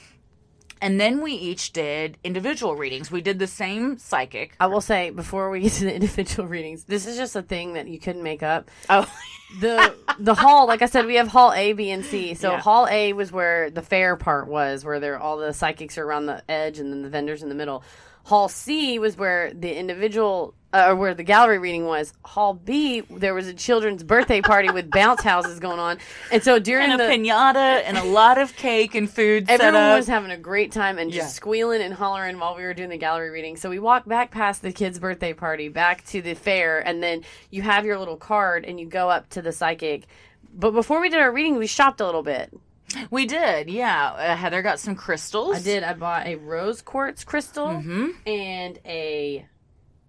And 0.82 1.02
then 1.02 1.22
we 1.22 1.34
each 1.34 1.74
did 1.74 2.18
individual 2.24 2.76
readings. 2.76 3.12
We 3.12 3.22
did 3.22 3.40
the 3.40 3.48
same 3.48 3.98
psychic. 3.98 4.56
I 4.60 4.68
will 4.68 4.80
say 4.80 5.10
before 5.10 5.50
we 5.50 5.62
get 5.62 5.72
to 5.74 5.86
the 5.86 5.94
individual 6.02 6.48
readings, 6.48 6.84
this 6.86 7.06
is 7.08 7.18
just 7.18 7.36
a 7.36 7.42
thing 7.42 7.74
that 7.74 7.88
you 7.88 8.00
couldn't 8.00 8.24
make 8.24 8.44
up. 8.44 8.70
Oh, 8.90 9.12
the 9.60 9.96
the 10.20 10.36
hall, 10.36 10.68
like 10.68 10.82
I 10.82 10.86
said, 10.86 11.06
we 11.06 11.16
have 11.16 11.28
hall 11.28 11.52
A, 11.54 11.74
B, 11.74 11.90
and 11.90 12.06
C. 12.06 12.34
So 12.36 12.52
Yeah. 12.52 12.62
hall 12.62 12.88
A 12.90 13.14
was 13.14 13.32
where 13.32 13.70
the 13.72 13.82
fair 13.82 14.16
part 14.16 14.48
was, 14.48 14.86
where 14.86 15.00
there 15.00 15.20
all 15.20 15.38
the 15.38 15.52
psychics 15.54 15.98
are 15.98 16.06
around 16.06 16.28
the 16.28 16.44
edge, 16.50 16.80
and 16.80 16.92
then 16.94 17.02
the 17.02 17.10
vendors 17.10 17.42
in 17.44 17.50
the 17.50 17.56
middle. 17.56 17.84
Hall 18.26 18.48
C 18.48 19.00
was 19.00 19.18
where 19.18 19.52
the 19.54 19.76
individual, 19.76 20.54
uh, 20.74 20.86
or 20.90 20.96
where 20.96 21.14
the 21.14 21.24
gallery 21.24 21.58
reading 21.60 21.86
was. 21.86 22.14
Hall 22.26 22.54
B, 22.54 23.02
there 23.10 23.34
was 23.34 23.48
a 23.48 23.54
children's 23.54 24.04
birthday 24.04 24.42
party 24.42 24.70
with 24.70 24.90
bounce 24.92 25.22
houses 25.22 25.60
going 25.60 25.80
on, 25.80 25.98
and 26.32 26.44
so 26.44 26.60
during 26.60 26.92
and 26.92 27.02
a 27.02 27.06
the 27.08 27.12
pinata 27.14 27.82
and 27.86 27.98
a 27.98 28.04
lot 28.04 28.38
of 28.38 28.56
cake 28.56 28.94
and 28.96 29.10
food 29.10 29.46
Everyone 29.50 29.74
was 29.96 30.08
having 30.08 30.32
a 30.32 30.38
great 30.38 30.72
time 30.72 30.98
and 30.98 31.12
just 31.12 31.26
Yeah. 31.26 31.28
squealing 31.30 31.82
and 31.82 31.94
hollering 31.94 32.38
while 32.40 32.56
we 32.56 32.64
were 32.64 32.74
doing 32.74 32.90
the 32.90 32.98
gallery 32.98 33.30
reading. 33.30 33.56
So 33.58 33.70
we 33.70 33.80
walked 33.80 34.08
back 34.08 34.32
past 34.32 34.62
the 34.62 34.72
kids' 34.72 35.00
birthday 35.00 35.34
party, 35.34 35.70
back 35.70 36.06
to 36.08 36.22
the 36.22 36.34
fair, 36.34 36.80
and 36.86 37.02
then 37.02 37.24
you 37.50 37.62
have 37.62 37.86
your 37.86 37.98
little 37.98 38.18
card 38.18 38.66
and 38.66 38.80
you 38.80 38.86
go 38.88 39.10
up 39.10 39.30
to 39.30 39.42
the 39.42 39.52
psychic. 39.52 40.06
But 40.54 40.72
before 40.72 41.00
we 41.00 41.10
did 41.10 41.20
our 41.20 41.32
reading, 41.32 41.58
we 41.58 41.68
shopped 41.68 42.02
a 42.02 42.06
little 42.06 42.24
bit. 42.24 42.52
we 43.12 43.26
did, 43.26 43.70
yeah. 43.70 44.12
Uh, 44.12 44.36
Heather 44.36 44.62
got 44.62 44.80
some 44.80 44.96
crystals. 44.96 45.58
I 45.58 45.62
did. 45.62 45.84
I 45.84 45.94
bought 45.94 46.26
a 46.26 46.36
rose 46.36 46.82
quartz 46.82 47.24
crystal 47.24 47.68
Mm-hmm. 47.68 48.08
and 48.26 48.80
a 48.86 49.46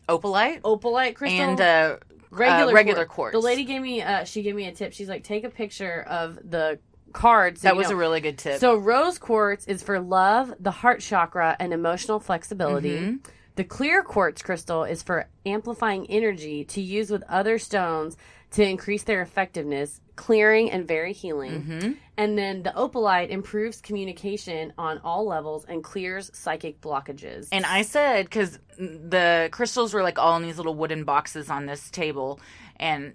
Opalite 0.09 0.61
opalite 0.63 1.15
crystal. 1.15 1.41
and 1.41 1.61
uh, 1.61 1.97
regular 2.31 2.73
uh, 2.73 2.75
regular 2.75 3.05
quartz. 3.05 3.33
quartz. 3.33 3.33
The 3.33 3.41
lady 3.41 3.65
gave 3.65 3.83
me 3.83 4.03
uh 4.03 4.25
she 4.25 4.43
gave 4.43 4.55
me 4.55 4.67
a 4.67 4.73
tip. 4.73 4.93
She's 4.93 5.09
like, 5.09 5.25
take 5.25 5.45
a 5.45 5.51
picture 5.51 6.03
of 6.09 6.39
the 6.51 6.79
cards. 7.13 7.61
so 7.63 7.69
that 7.69 7.77
was 7.77 7.89
know- 7.89 7.95
a 7.95 7.99
really 7.99 8.21
good 8.21 8.39
tip. 8.39 8.59
So 8.61 8.77
rose 8.77 9.19
quartz 9.19 9.67
is 9.67 9.83
for 9.83 10.01
love, 10.01 10.53
the 10.61 10.71
heart 10.71 11.01
chakra, 11.01 11.57
and 11.59 11.73
emotional 11.73 12.21
flexibility. 12.21 12.99
Mm-hmm. 12.99 13.17
The 13.57 13.65
clear 13.65 14.03
quartz 14.05 14.41
crystal 14.43 14.85
is 14.85 15.03
for 15.03 15.29
amplifying 15.45 16.07
energy 16.09 16.65
to 16.67 16.81
use 16.81 17.11
with 17.11 17.25
other 17.29 17.59
stones 17.59 18.17
to 18.53 18.65
increase 18.65 19.03
their 19.03 19.21
effectiveness, 19.21 20.01
clearing 20.19 20.71
and 20.71 20.87
very 20.87 21.15
healing. 21.15 21.63
Mm-hmm. 21.63 21.93
And 22.19 22.37
then 22.37 22.65
the 22.65 22.71
opalite 22.71 23.29
improves 23.31 23.81
communication 23.81 24.73
on 24.77 24.99
all 25.05 25.25
levels 25.25 25.65
and 25.65 25.83
clears 25.83 26.31
psychic 26.35 26.81
blockages. 26.83 27.49
And 27.53 27.65
I 27.65 27.83
said 27.83 28.27
because 28.27 28.59
the 28.77 29.49
crystals 29.53 29.95
were 29.95 30.03
like 30.03 30.19
all 30.19 30.37
in 30.37 30.43
these 30.43 30.57
little 30.59 30.75
wooden 30.75 31.05
boxes 31.05 31.49
on 31.49 31.67
this 31.67 31.89
table, 31.91 32.41
and 32.77 33.15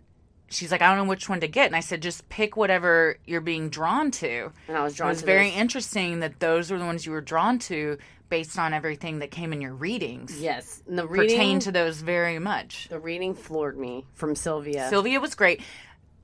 she's 0.49 0.71
like, 0.71 0.81
I 0.81 0.87
don't 0.95 1.05
know 1.05 1.09
which 1.09 1.27
one 1.27 1.41
to 1.41 1.47
get, 1.47 1.67
and 1.67 1.75
I 1.75 1.81
said, 1.81 2.01
just 2.01 2.29
pick 2.29 2.55
whatever 2.55 3.17
you're 3.25 3.41
being 3.41 3.69
drawn 3.69 4.09
to. 4.11 4.51
And 4.69 4.77
I 4.77 4.83
was 4.83 4.93
It 4.93 4.97
drawn 4.97 5.09
was 5.09 5.19
to 5.19 5.25
very 5.25 5.49
this. 5.49 5.59
interesting 5.59 6.21
that 6.21 6.39
those 6.39 6.71
were 6.71 6.79
the 6.79 6.85
ones 6.85 7.05
you 7.05 7.11
were 7.11 7.21
drawn 7.21 7.59
to 7.59 7.97
based 8.29 8.57
on 8.57 8.73
everything 8.73 9.19
that 9.19 9.29
came 9.29 9.51
in 9.51 9.61
your 9.61 9.73
readings. 9.73 10.41
Yes, 10.41 10.81
and 10.87 10.97
the 10.97 11.05
reading 11.05 11.35
pertain 11.37 11.59
to 11.59 11.71
those 11.73 11.99
very 12.01 12.39
much. 12.39 12.87
the 12.89 12.97
reading 12.99 13.35
floored 13.35 13.77
me 13.77 14.05
from 14.13 14.35
Sylvia. 14.35 14.87
Sylvia 14.89 15.19
was 15.19 15.35
great. 15.35 15.61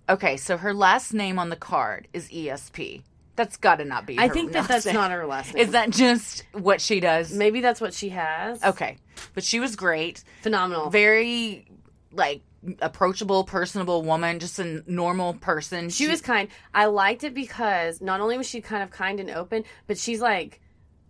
Okay, 0.10 0.38
so 0.38 0.58
her 0.58 0.74
last 0.74 1.14
name 1.14 1.38
on 1.38 1.50
the 1.50 1.56
card 1.56 2.08
is 2.14 2.30
ESP. 2.30 3.04
That's 3.36 3.56
got 3.56 3.76
to 3.78 3.86
not 3.86 4.06
be. 4.06 4.20
I 4.20 4.28
think 4.28 4.52
that 4.52 4.68
that's 4.68 4.86
name. 4.86 4.96
not 4.96 5.12
her 5.12 5.26
last 5.26 5.54
name. 5.54 5.64
Is 5.64 5.72
that 5.72 5.92
just 5.92 6.44
what 6.52 6.82
she 6.82 7.00
does? 7.00 7.32
Maybe 7.32 7.62
that's 7.62 7.80
what 7.80 7.94
she 7.94 8.10
has. 8.10 8.62
Okay, 8.64 8.98
but 9.34 9.44
she 9.44 9.60
was 9.60 9.76
great. 9.76 10.24
phenomenal. 10.42 10.90
Very 10.90 11.66
like 12.12 12.42
approachable, 12.82 13.44
personable 13.44 14.02
woman, 14.02 14.40
just 14.40 14.60
a 14.60 14.84
normal 14.92 15.36
person. 15.36 15.90
She 15.90 16.08
was 16.08 16.22
kind. 16.22 16.50
I 16.74 16.88
liked 16.88 17.24
it 17.24 17.34
because 17.34 18.02
not 18.02 18.20
only 18.20 18.38
was 18.38 18.50
she 18.50 18.62
kind 18.62 18.84
of 18.84 18.92
kind 18.92 19.20
and 19.20 19.30
open, 19.30 19.64
but 19.88 19.98
she's 19.98 20.20
like 20.20 20.60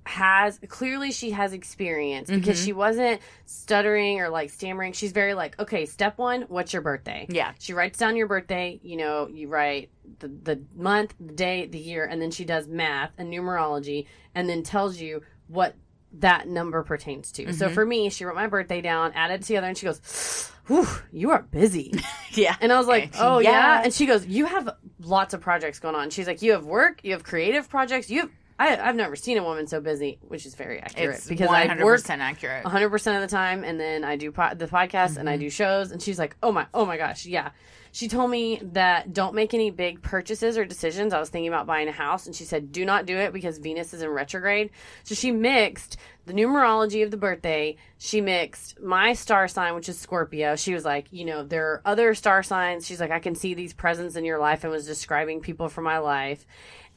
has 0.10 0.60
clearly 0.68 1.12
she 1.12 1.30
has 1.32 1.54
experience 1.54 2.30
because 2.30 2.58
Mm-hmm. 2.58 2.66
she 2.66 2.74
wasn't 2.74 3.22
stuttering 3.46 4.20
or 4.20 4.30
like 4.30 4.50
stammering. 4.50 4.94
She's 4.94 5.12
very 5.12 5.36
like, 5.36 5.58
okay, 5.60 5.86
step 5.86 6.18
one, 6.18 6.44
what's 6.50 6.74
your 6.74 6.82
birthday? 6.82 7.28
Yeah. 7.30 7.54
She 7.60 7.74
writes 7.74 8.00
down 8.00 8.16
your 8.16 8.26
birthday, 8.28 8.80
you 8.82 8.98
know, 8.98 9.28
you 9.28 9.48
write 9.48 9.92
the, 10.18 10.28
the 10.28 10.62
month, 10.76 11.14
the 11.20 11.34
day, 11.34 11.68
the 11.68 11.78
year, 11.78 12.06
and 12.06 12.20
then 12.20 12.32
she 12.32 12.44
does 12.44 12.68
math 12.68 13.12
and 13.20 13.32
numerology 13.32 14.08
and 14.34 14.50
then 14.50 14.64
tells 14.64 15.00
you 15.00 15.22
what 15.48 15.76
that 16.14 16.48
number 16.48 16.82
pertains 16.82 17.32
to. 17.34 17.44
Mm-hmm. 17.44 17.54
So 17.54 17.70
for 17.70 17.86
me, 17.86 18.10
she 18.10 18.26
wrote 18.26 18.36
my 18.36 18.48
birthday 18.48 18.82
down, 18.82 19.12
added 19.14 19.44
together, 19.44 19.68
and 19.68 19.78
she 19.78 19.86
goes, 19.86 20.52
Whew, 20.66 20.88
you 21.12 21.30
are 21.32 21.44
busy. 21.44 21.94
yeah, 22.32 22.56
And 22.62 22.72
I 22.74 22.78
was 22.80 22.88
like, 22.88 23.14
oh, 23.20 23.38
yeah. 23.40 23.52
yeah. 23.52 23.82
And 23.84 23.94
she 23.94 24.06
goes, 24.08 24.26
you 24.26 24.46
have 24.46 24.70
lots 25.02 25.34
of 25.34 25.42
projects 25.42 25.80
going 25.80 25.96
on. 25.96 26.10
She's 26.12 26.28
like, 26.28 26.42
you 26.44 26.52
have 26.54 26.66
work, 26.66 27.02
you 27.04 27.14
have 27.14 27.24
creative 27.24 27.70
projects, 27.70 28.10
you 28.10 28.22
have. 28.22 28.30
I, 28.62 28.76
I've 28.78 28.96
never 28.98 29.16
seen 29.16 29.38
a 29.38 29.44
woman 29.44 29.66
so 29.68 29.80
busy, 29.80 30.20
which 30.28 30.46
is 30.46 30.54
very 30.54 30.80
accurate 30.82 31.16
it's 31.16 31.28
because 31.30 31.48
one 31.48 31.56
I 31.56 31.66
hundred 31.68 31.86
work 31.86 32.02
percent 32.02 32.22
accurate. 32.22 32.66
100% 32.66 33.16
of 33.16 33.22
the 33.22 33.28
time 33.34 33.64
and 33.64 33.80
then 33.80 34.04
I 34.04 34.18
do 34.18 34.32
po- 34.34 34.54
the 34.54 34.68
podcast 34.68 35.16
and 35.18 35.30
I 35.30 35.34
Mm-hmm. 35.34 35.40
do 35.42 35.50
shows 35.50 35.92
and 35.92 36.02
she's 36.02 36.20
like, 36.20 36.36
"Oh 36.44 36.52
my 36.52 36.68
oh 36.74 36.86
my 36.86 36.98
gosh, 36.98 37.26
yeah." 37.26 37.52
She 37.92 38.08
told 38.08 38.30
me 38.30 38.62
that 38.74 39.14
don't 39.14 39.34
make 39.34 39.56
any 39.56 39.72
big 39.72 40.04
purchases 40.04 40.60
or 40.60 40.66
decisions. 40.66 41.12
I 41.12 41.20
was 41.20 41.30
thinking 41.30 41.48
about 41.48 41.66
buying 41.66 41.88
a 41.88 41.92
house 41.92 42.28
and 42.28 42.36
she 42.36 42.44
said, 42.44 42.72
"Do 42.72 42.84
not 42.86 43.06
do 43.08 43.18
it 43.18 43.32
because 43.34 43.58
Venus 43.58 43.94
is 43.94 44.02
in 44.04 44.10
retrograde." 44.10 44.70
So 45.06 45.16
she 45.16 45.32
mixed 45.32 45.98
the 46.28 46.34
numerology 46.34 47.04
of 47.04 47.10
the 47.12 47.18
birthday. 47.18 47.78
She 47.98 48.20
mixed 48.22 48.80
my 48.80 49.14
star 49.14 49.48
sign, 49.48 49.74
which 49.74 49.90
is 49.90 49.98
Scorpio. 49.98 50.56
She 50.58 50.74
was 50.74 50.84
like, 50.86 51.08
"You 51.12 51.26
know, 51.26 51.44
there 51.44 51.66
are 51.66 51.82
other 51.86 52.14
star 52.14 52.44
signs." 52.44 52.86
She's 52.86 53.00
like, 53.00 53.12
"I 53.12 53.20
can 53.20 53.34
see 53.36 53.54
these 53.56 53.74
presents 53.74 54.16
in 54.18 54.26
your 54.26 54.38
life," 54.38 54.64
and 54.66 54.72
was 54.72 54.86
describing 54.86 55.40
people 55.40 55.70
from 55.70 55.86
my 55.86 55.98
life. 56.00 56.46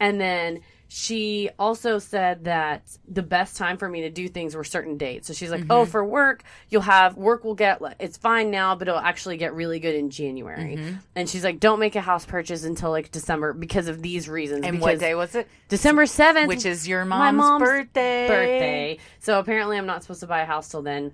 And 0.01 0.21
then 0.21 0.61
she 0.95 1.49
also 1.59 1.99
said 1.99 2.45
that 2.45 2.83
the 3.09 3.23
best 3.23 3.57
time 3.57 3.79
for 3.79 3.89
me 3.89 4.03
to 4.03 4.11
do 4.11 4.29
things 4.29 4.55
were 4.55 4.63
certain 4.63 4.99
dates. 4.99 5.27
So 5.27 5.33
she's 5.33 5.51
like, 5.51 5.63
mm-hmm. 5.63 5.73
"Oh, 5.73 5.87
for 5.87 6.05
work, 6.05 6.45
you'll 6.69 6.83
have 6.83 7.17
work 7.17 7.45
will 7.45 7.55
get 7.55 7.81
it's 7.99 8.19
fine 8.19 8.51
now, 8.51 8.75
but 8.75 8.89
it'll 8.89 9.01
actually 9.01 9.39
get 9.39 9.55
really 9.55 9.81
good 9.81 9.95
in 9.95 10.11
January." 10.11 10.77
Mm-hmm. 10.77 10.97
And 11.17 11.31
she's 11.31 11.45
like, 11.45 11.61
"Don't 11.61 11.79
make 11.81 11.97
a 11.97 12.03
house 12.03 12.27
purchase 12.27 12.65
until 12.65 12.91
like 12.91 13.11
December 13.11 13.55
because 13.55 13.89
of 13.89 14.03
these 14.03 14.29
reasons." 14.29 14.67
and 14.67 14.83
what 14.83 14.99
day 14.99 15.15
was 15.15 15.35
it? 15.35 15.49
December 15.71 16.05
seventh, 16.05 16.49
Which 16.49 16.67
is 16.67 16.87
your 16.87 17.07
my 17.07 17.31
mom's, 17.31 17.39
mom's 17.39 17.63
birthday. 17.63 18.29
birthday. 18.29 18.99
So 19.21 19.39
apparently, 19.39 19.79
I'm 19.79 19.87
not 19.87 20.03
supposed 20.03 20.21
to 20.21 20.27
buy 20.27 20.43
a 20.43 20.47
house 20.47 20.69
till 20.69 20.83
then. 20.83 21.13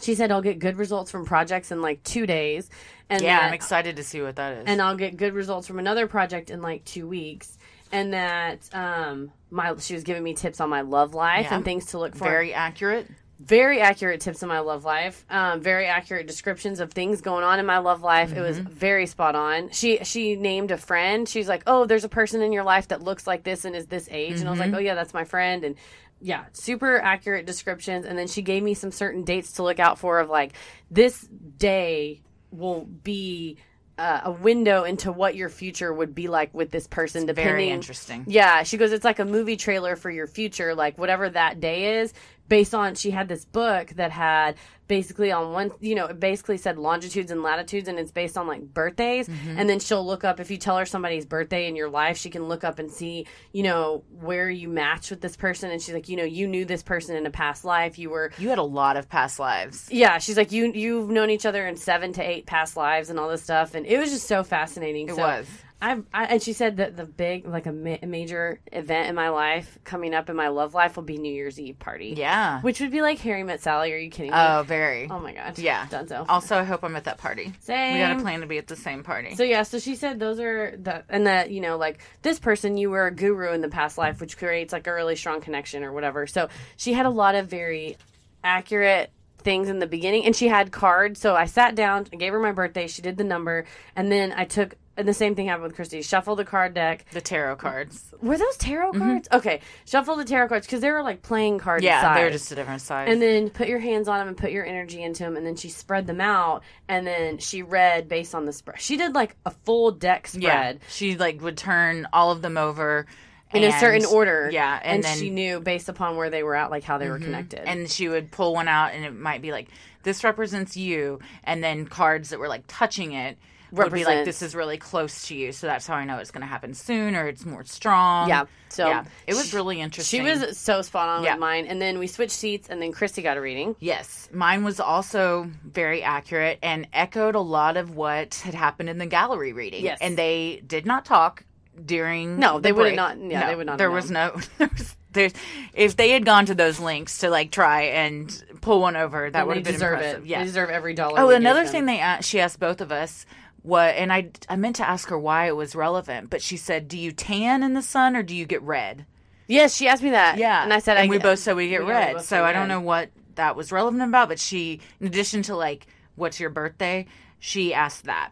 She 0.00 0.14
said 0.14 0.30
I'll 0.30 0.42
get 0.42 0.60
good 0.60 0.76
results 0.76 1.10
from 1.10 1.24
projects 1.24 1.72
in 1.72 1.82
like 1.82 2.04
two 2.04 2.24
days, 2.24 2.70
and 3.10 3.20
Yeah, 3.20 3.40
that- 3.40 3.48
I'm 3.48 3.52
excited 3.54 3.96
to 3.96 4.04
see 4.04 4.22
what 4.22 4.36
that 4.36 4.58
is. 4.58 4.64
and 4.68 4.80
I'll 4.80 4.96
get 4.96 5.16
good 5.16 5.34
results 5.34 5.66
from 5.66 5.80
another 5.80 6.06
project 6.06 6.50
in 6.50 6.62
like 6.62 6.84
two 6.84 7.08
weeks. 7.08 7.58
And 7.92 8.14
that 8.14 8.68
um 8.74 9.30
my 9.50 9.74
she 9.78 9.94
was 9.94 10.02
giving 10.02 10.22
me 10.24 10.34
tips 10.34 10.60
on 10.60 10.70
my 10.70 10.80
love 10.80 11.14
life 11.14 11.46
Yeah. 11.50 11.56
and 11.56 11.64
things 11.64 11.86
to 11.86 11.98
look 11.98 12.14
for. 12.16 12.24
very 12.24 12.54
accurate. 12.54 13.06
very 13.38 13.80
accurate 13.80 14.20
tips 14.20 14.42
on 14.42 14.48
my 14.48 14.60
love 14.60 14.84
life. 14.84 15.26
Um, 15.28 15.60
very 15.60 15.86
accurate 15.86 16.26
descriptions 16.28 16.78
of 16.80 16.92
things 16.92 17.20
going 17.20 17.42
on 17.44 17.58
in 17.58 17.66
my 17.66 17.78
love 17.78 18.00
life. 18.02 18.32
It 18.32 18.40
was 18.40 18.58
Mm-hmm. 18.58 18.72
very 18.72 19.06
spot 19.06 19.34
on. 19.34 19.70
She 19.70 19.98
she 20.04 20.36
named 20.36 20.70
a 20.70 20.78
friend. 20.78 21.28
She's 21.28 21.48
like, 21.48 21.64
oh, 21.66 21.84
there's 21.84 22.04
a 22.04 22.08
person 22.08 22.40
in 22.40 22.52
your 22.52 22.64
life 22.64 22.88
that 22.88 23.02
looks 23.02 23.26
like 23.26 23.42
this 23.42 23.64
and 23.64 23.74
is 23.76 23.86
this 23.86 24.08
age. 24.10 24.38
And 24.40 24.48
I 24.48 24.52
was 24.52 24.60
Mm-hmm. 24.60 24.72
like, 24.72 24.78
oh 24.80 24.82
yeah, 24.82 24.94
that's 24.94 25.12
my 25.12 25.24
friend. 25.24 25.64
And 25.64 25.74
yeah, 26.20 26.44
super 26.52 26.98
accurate 27.00 27.44
descriptions. 27.46 28.06
And 28.06 28.16
then 28.16 28.28
she 28.28 28.42
gave 28.42 28.62
me 28.62 28.74
some 28.74 28.92
certain 28.92 29.24
dates 29.24 29.54
to 29.54 29.64
look 29.64 29.80
out 29.80 29.98
for 29.98 30.20
of 30.20 30.30
like 30.30 30.52
this 30.90 31.20
day 31.58 32.22
will 32.52 32.84
be. 32.84 33.58
Uh, 34.02 34.20
a 34.24 34.32
window 34.32 34.82
into 34.82 35.12
what 35.12 35.36
your 35.36 35.48
future 35.48 35.94
would 35.94 36.12
be 36.12 36.26
like 36.26 36.52
with 36.52 36.72
this 36.72 36.88
person, 36.88 37.24
depending. 37.24 37.52
Very 37.52 37.68
interesting. 37.70 38.24
Yeah, 38.26 38.64
she 38.64 38.76
goes, 38.76 38.90
it's 38.90 39.04
like 39.04 39.20
a 39.20 39.24
movie 39.24 39.56
trailer 39.56 39.94
for 39.94 40.10
your 40.10 40.26
future, 40.26 40.74
like 40.74 40.98
whatever 40.98 41.30
that 41.30 41.60
day 41.60 42.00
is, 42.00 42.12
based 42.52 42.74
on. 42.74 42.94
She 42.94 43.10
had 43.10 43.28
this 43.28 43.46
book 43.46 43.88
that 43.96 44.10
had 44.10 44.56
basically 44.86 45.32
on 45.32 45.54
one, 45.54 45.70
you 45.80 45.94
know, 45.94 46.04
it 46.04 46.20
basically 46.20 46.58
said 46.58 46.76
longitudes 46.76 47.30
and 47.30 47.42
latitudes, 47.42 47.88
and 47.88 47.98
it's 47.98 48.12
based 48.12 48.36
on 48.36 48.46
like 48.46 48.60
birthdays. 48.74 49.26
Mm-hmm. 49.26 49.58
And 49.58 49.70
then 49.70 49.80
she'll 49.80 50.04
look 50.04 50.22
up, 50.22 50.38
if 50.38 50.50
you 50.50 50.58
tell 50.58 50.76
her 50.76 50.84
somebody's 50.84 51.24
birthday 51.24 51.66
in 51.66 51.76
your 51.76 51.88
life, 51.88 52.18
she 52.18 52.28
can 52.28 52.44
look 52.44 52.62
up 52.62 52.78
and 52.78 52.90
see, 52.90 53.26
you 53.52 53.62
know, 53.62 54.04
where 54.20 54.50
you 54.50 54.68
match 54.68 55.08
with 55.08 55.22
this 55.22 55.34
person. 55.34 55.70
And 55.70 55.80
she's 55.80 55.94
like, 55.94 56.10
you 56.10 56.16
know, 56.18 56.24
you 56.24 56.46
knew 56.46 56.66
this 56.66 56.82
person 56.82 57.16
in 57.16 57.24
a 57.24 57.30
past 57.30 57.64
life. 57.64 57.98
You 57.98 58.10
were 58.10 58.32
You 58.36 58.50
had 58.50 58.58
a 58.58 58.62
lot 58.62 58.98
of 58.98 59.08
past 59.08 59.38
lives. 59.38 59.88
yeah, 59.90 60.18
she's 60.18 60.36
like 60.36 60.52
you 60.52 60.72
you've 60.74 61.08
known 61.08 61.30
each 61.30 61.46
other 61.46 61.66
in 61.66 61.76
seven 61.76 62.12
to 62.12 62.22
eight 62.22 62.44
past 62.44 62.76
lives 62.76 63.08
and 63.08 63.18
all 63.18 63.30
this 63.30 63.42
stuff, 63.42 63.74
and 63.74 63.86
it 63.86 63.96
was 63.98 64.10
just 64.10 64.26
so 64.26 64.44
fascinating. 64.44 65.08
It 65.08 65.14
so 65.14 65.22
was. 65.22 65.46
I, 65.82 65.98
I 66.14 66.24
and 66.26 66.42
she 66.42 66.52
said 66.52 66.76
that 66.76 66.96
the 66.96 67.04
big 67.04 67.46
like 67.46 67.66
a, 67.66 67.72
ma- 67.72 67.96
major 68.06 68.60
event 68.70 69.08
in 69.08 69.16
my 69.16 69.30
life 69.30 69.78
coming 69.82 70.14
up 70.14 70.30
in 70.30 70.36
my 70.36 70.48
love 70.48 70.74
life 70.74 70.94
will 70.94 71.02
be 71.02 71.18
New 71.18 71.32
Year's 71.34 71.58
Eve 71.58 71.78
party. 71.78 72.14
Yeah. 72.16 72.60
which 72.60 72.80
would 72.80 72.92
be 72.92 73.02
like 73.02 73.18
Harry 73.18 73.42
Met 73.42 73.60
Sally. 73.60 73.92
Are 73.92 73.98
you 73.98 74.08
kidding 74.08 74.30
me? 74.30 74.36
Oh, 74.38 74.62
very. 74.66 75.08
oh 75.10 75.18
my 75.18 75.32
god. 75.32 75.58
yeah. 75.58 75.86
Dunzo. 75.88 76.24
Also, 76.28 76.56
I 76.56 76.62
hope 76.62 76.84
I'm 76.84 76.94
at 76.94 77.04
that 77.04 77.18
party. 77.18 77.52
Same. 77.60 77.94
We 77.94 77.98
got 78.00 78.14
to 78.16 78.22
plan 78.22 78.40
to 78.42 78.46
be 78.46 78.58
at 78.58 78.68
the 78.68 78.76
same 78.76 79.02
party. 79.02 79.34
So 79.34 79.42
yeah, 79.42 79.64
so 79.64 79.80
she 79.80 79.96
said 79.96 80.20
those 80.20 80.38
are 80.38 80.76
the 80.76 81.02
and 81.08 81.26
that 81.26 81.50
you 81.50 81.60
know 81.60 81.76
like 81.76 81.98
this 82.22 82.38
person 82.38 82.76
you 82.76 82.88
were 82.88 83.08
a 83.08 83.14
guru 83.14 83.52
in 83.52 83.60
the 83.60 83.68
past 83.68 83.98
life, 83.98 84.20
which 84.20 84.38
creates 84.38 84.72
like 84.72 84.86
a 84.86 84.94
really 84.94 85.16
strong 85.16 85.40
connection 85.40 85.82
or 85.82 85.92
whatever. 85.92 86.28
So 86.28 86.48
she 86.76 86.92
had 86.92 87.06
a 87.06 87.10
lot 87.10 87.34
of 87.34 87.48
very 87.48 87.96
accurate 88.44 89.10
things 89.38 89.68
in 89.68 89.80
the 89.80 89.86
beginning, 89.86 90.24
and 90.24 90.36
she 90.36 90.48
had 90.48 90.70
cards. 90.70 91.20
So 91.20 91.34
I 91.34 91.46
sat 91.46 91.74
down, 91.74 92.06
I 92.12 92.16
gave 92.16 92.32
her 92.32 92.38
my 92.40 92.52
birthday, 92.52 92.86
she 92.86 93.02
did 93.02 93.16
the 93.16 93.24
number, 93.24 93.64
and 93.96 94.10
then 94.10 94.32
I 94.36 94.44
took. 94.44 94.76
And 94.96 95.08
the 95.08 95.14
same 95.14 95.34
thing 95.34 95.46
happened 95.46 95.64
with 95.64 95.74
Christy. 95.74 96.02
Shuffle 96.02 96.36
the 96.36 96.44
card 96.44 96.74
deck. 96.74 97.06
the 97.12 97.20
tarot 97.20 97.56
cards. 97.56 98.14
Were 98.20 98.36
those 98.36 98.56
tarot 98.58 98.92
mm-hmm. 98.92 98.98
cards? 99.00 99.28
Okay, 99.32 99.60
shuffle 99.86 100.16
the 100.16 100.24
tarot 100.24 100.48
cards 100.48 100.66
because 100.66 100.80
they 100.80 100.90
were 100.90 101.02
like 101.02 101.22
playing 101.22 101.58
cards. 101.58 101.82
Yeah, 101.82 102.02
size. 102.02 102.16
they're 102.16 102.30
just 102.30 102.52
a 102.52 102.54
different 102.54 102.82
size. 102.82 103.08
And 103.10 103.22
then 103.22 103.48
put 103.48 103.68
your 103.68 103.78
hands 103.78 104.06
on 104.06 104.18
them 104.18 104.28
and 104.28 104.36
put 104.36 104.52
your 104.52 104.66
energy 104.66 105.02
into 105.02 105.22
them, 105.22 105.36
and 105.36 105.46
then 105.46 105.56
she 105.56 105.70
spread 105.70 106.06
them 106.06 106.20
out, 106.20 106.62
and 106.88 107.06
then 107.06 107.38
she 107.38 107.62
read 107.62 108.08
based 108.08 108.34
on 108.34 108.44
the 108.44 108.52
spread. 108.52 108.80
She 108.80 108.96
did 108.96 109.14
like 109.14 109.36
a 109.46 109.50
full 109.50 109.92
deck 109.92 110.28
yeah, 110.34 110.50
spread 110.50 110.80
she 110.88 111.16
like 111.16 111.40
would 111.40 111.56
turn 111.56 112.06
all 112.12 112.30
of 112.30 112.42
them 112.42 112.56
over 112.56 113.06
in 113.52 113.64
a 113.64 113.78
certain 113.78 114.04
order. 114.04 114.48
Yeah, 114.52 114.78
and, 114.82 114.96
and, 114.96 115.04
then 115.04 115.18
she 115.18 115.30
knew 115.30 115.60
based 115.60 115.88
upon 115.88 116.16
where 116.16 116.30
they 116.30 116.42
were 116.42 116.54
at, 116.54 116.70
like 116.70 116.84
how 116.84 116.98
they 116.98 117.08
were 117.08 117.16
mm-hmm. 117.16 117.24
connected. 117.24 117.68
and 117.68 117.90
she 117.90 118.08
would 118.08 118.30
pull 118.30 118.54
one 118.54 118.68
out, 118.68 118.92
and 118.92 119.04
it 119.04 119.14
might 119.14 119.42
be 119.42 119.52
like 119.52 119.68
this 120.02 120.24
represents 120.24 120.76
you, 120.76 121.20
and 121.44 121.62
then 121.62 121.86
cards 121.86 122.30
that 122.30 122.38
were 122.38 122.48
like 122.48 122.64
touching 122.66 123.12
it. 123.12 123.38
Would 123.72 123.92
be 123.92 124.04
like 124.04 124.24
this 124.26 124.42
is 124.42 124.54
really 124.54 124.76
close 124.76 125.26
to 125.28 125.34
you, 125.34 125.50
so 125.52 125.66
that's 125.66 125.86
how 125.86 125.94
I 125.94 126.04
know 126.04 126.18
it's 126.18 126.30
going 126.30 126.42
to 126.42 126.46
happen 126.46 126.74
soon, 126.74 127.16
or 127.16 127.26
it's 127.26 127.44
more 127.46 127.64
strong. 127.64 128.28
yeah, 128.28 128.44
so 128.68 128.86
yeah, 128.86 129.04
it 129.26 129.34
was 129.34 129.54
really 129.54 129.82
She 129.90 130.20
was 130.20 130.58
so 130.58 130.82
spot 130.82 131.08
on 131.08 131.24
Yeah. 131.24 131.32
with 131.34 131.40
mine, 131.40 131.66
and 131.66 131.80
then 131.80 131.98
we 131.98 132.06
switched 132.06 132.32
seats, 132.32 132.68
and 132.68 132.80
then 132.82 132.92
Christy 132.92 133.22
got 133.22 133.36
a 133.36 133.40
reading. 133.40 133.74
Yes, 133.80 134.28
mine 134.32 134.62
was 134.62 134.78
also 134.78 135.50
very 135.64 136.02
accurate 136.02 136.58
and 136.62 136.86
echoed 136.92 137.34
a 137.34 137.40
lot 137.40 137.76
of 137.78 137.96
what 137.96 138.34
had 138.36 138.54
happened 138.54 138.90
in 138.90 138.98
the 138.98 139.06
gallery 139.06 139.52
reading. 139.52 139.82
Yes. 139.84 139.98
and 140.02 140.16
they 140.18 140.62
did 140.66 140.84
not 140.86 141.04
talk 141.06 141.44
during. 141.82 142.38
No, 142.38 142.54
the 142.58 142.60
they 142.60 142.72
would 142.72 142.94
not- 142.94 143.16
yeah, 143.18 143.40
No, 143.40 143.46
they 143.48 143.54
would 143.56 143.66
not 143.66 143.78
There 143.78 143.90
was 143.90 144.10
no. 144.10 144.38
There 144.58 144.68
was 144.76 144.96
there's 145.14 145.32
if 145.74 145.96
they 145.96 146.08
had 146.10 146.24
gone 146.24 146.46
to 146.46 146.54
those 146.54 146.80
links 146.80 147.18
to 147.18 147.28
like 147.28 147.50
try 147.50 147.82
and 147.82 148.44
pull 148.62 148.80
one 148.80 148.96
over, 148.96 149.30
that 149.30 149.46
would 149.46 149.56
have 149.56 149.64
been 149.64 149.74
deserve 149.74 149.94
impressive. 149.98 150.22
it. 150.24 150.26
Yeah. 150.28 150.38
They 150.38 150.44
deserve 150.46 150.70
every 150.70 150.94
dollar. 150.94 151.20
Oh, 151.20 151.28
another 151.30 151.66
thing 151.66 151.84
they 151.84 151.98
asked, 151.98 152.28
she 152.30 152.40
asked 152.40 152.58
both 152.58 152.80
of 152.80 152.90
us 152.90 153.26
what, 153.62 153.94
and 153.94 154.12
I 154.12 154.30
I 154.48 154.56
meant 154.56 154.76
to 154.76 154.88
ask 154.88 155.08
her 155.08 155.18
why 155.18 155.46
it 155.46 155.56
was 155.56 155.74
relevant, 155.74 156.30
but 156.30 156.42
she 156.42 156.56
said, 156.56 156.88
"Do 156.88 156.98
you 156.98 157.12
tan 157.12 157.62
in 157.62 157.74
the 157.74 157.82
sun 157.82 158.16
or 158.16 158.22
do 158.22 158.34
you 158.34 158.44
get 158.44 158.62
red?" 158.62 159.06
Yes, 159.46 159.76
she 159.76 159.88
asked 159.88 160.02
me 160.02 160.10
that. 160.10 160.38
Yeah, 160.38 160.62
and 160.62 160.72
I 160.72 160.78
said, 160.78 160.96
and 160.96 161.08
I, 161.08 161.10
we 161.10 161.18
both 161.18 161.38
said 161.38 161.56
we 161.56 161.68
get 161.68 161.84
we 161.84 161.90
red. 161.90 162.22
so 162.22 162.44
I 162.44 162.52
don't 162.52 162.62
red. 162.62 162.68
know 162.68 162.80
what 162.80 163.10
that 163.34 163.56
was 163.56 163.72
relevant 163.72 164.02
about, 164.02 164.28
but 164.28 164.38
she, 164.38 164.80
in 165.00 165.06
addition 165.06 165.42
to 165.42 165.56
like, 165.56 165.86
what's 166.14 166.40
your 166.40 166.50
birthday, 166.50 167.06
she 167.38 167.74
asked 167.74 168.04
that. 168.04 168.30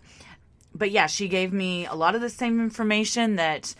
But 0.74 0.90
yeah, 0.90 1.06
she 1.06 1.28
gave 1.28 1.52
me 1.52 1.86
a 1.86 1.94
lot 1.94 2.14
of 2.14 2.20
the 2.20 2.30
same 2.30 2.60
information 2.60 3.36
that 3.36 3.74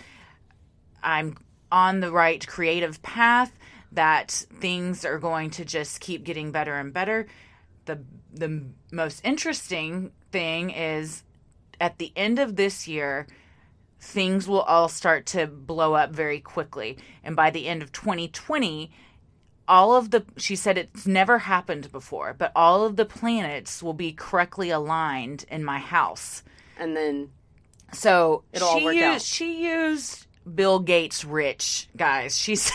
I'm 1.03 1.37
on 1.71 2.01
the 2.01 2.11
right 2.11 2.45
creative 2.47 3.01
path, 3.03 3.53
that 3.93 4.31
things 4.61 5.05
are 5.05 5.19
going 5.19 5.51
to 5.51 5.65
just 5.65 6.01
keep 6.01 6.25
getting 6.25 6.53
better 6.53 6.75
and 6.75 6.93
better. 6.93 7.27
The 7.87 8.03
the 8.33 8.65
most 8.93 9.21
interesting 9.25 10.13
thing 10.31 10.71
is 10.71 11.23
at 11.81 11.99
the 11.99 12.13
end 12.15 12.39
of 12.39 12.57
this 12.57 12.87
year, 12.87 13.27
things 14.01 14.47
will 14.47 14.63
all 14.63 14.89
start 14.89 15.27
to 15.27 15.47
blow 15.47 15.95
up 15.95 16.11
very 16.11 16.41
quickly. 16.41 16.99
And 17.25 17.35
by 17.35 17.51
the 17.51 17.67
end 17.67 17.83
of 17.83 17.93
2020, 17.93 18.91
all 19.67 19.95
of 19.95 20.11
the 20.11 20.25
she 20.37 20.57
said 20.57 20.77
it's 20.77 21.07
never 21.07 21.39
happened 21.39 21.91
before, 21.93 22.35
but 22.37 22.53
all 22.57 22.85
of 22.85 22.97
the 22.97 23.05
planets 23.05 23.83
will 23.83 23.95
be 23.95 24.13
correctly 24.13 24.71
aligned 24.71 25.45
in 25.51 25.65
my 25.65 25.79
house. 25.79 26.43
And 26.79 26.97
then 26.97 27.31
So 27.93 28.45
she 28.79 28.85
used 29.15 29.27
she 29.27 29.65
used 29.69 30.27
Bill 30.53 30.81
Gates 30.81 31.25
rich, 31.25 31.89
guys. 31.97 32.37
She 32.37 32.57
said 32.57 32.75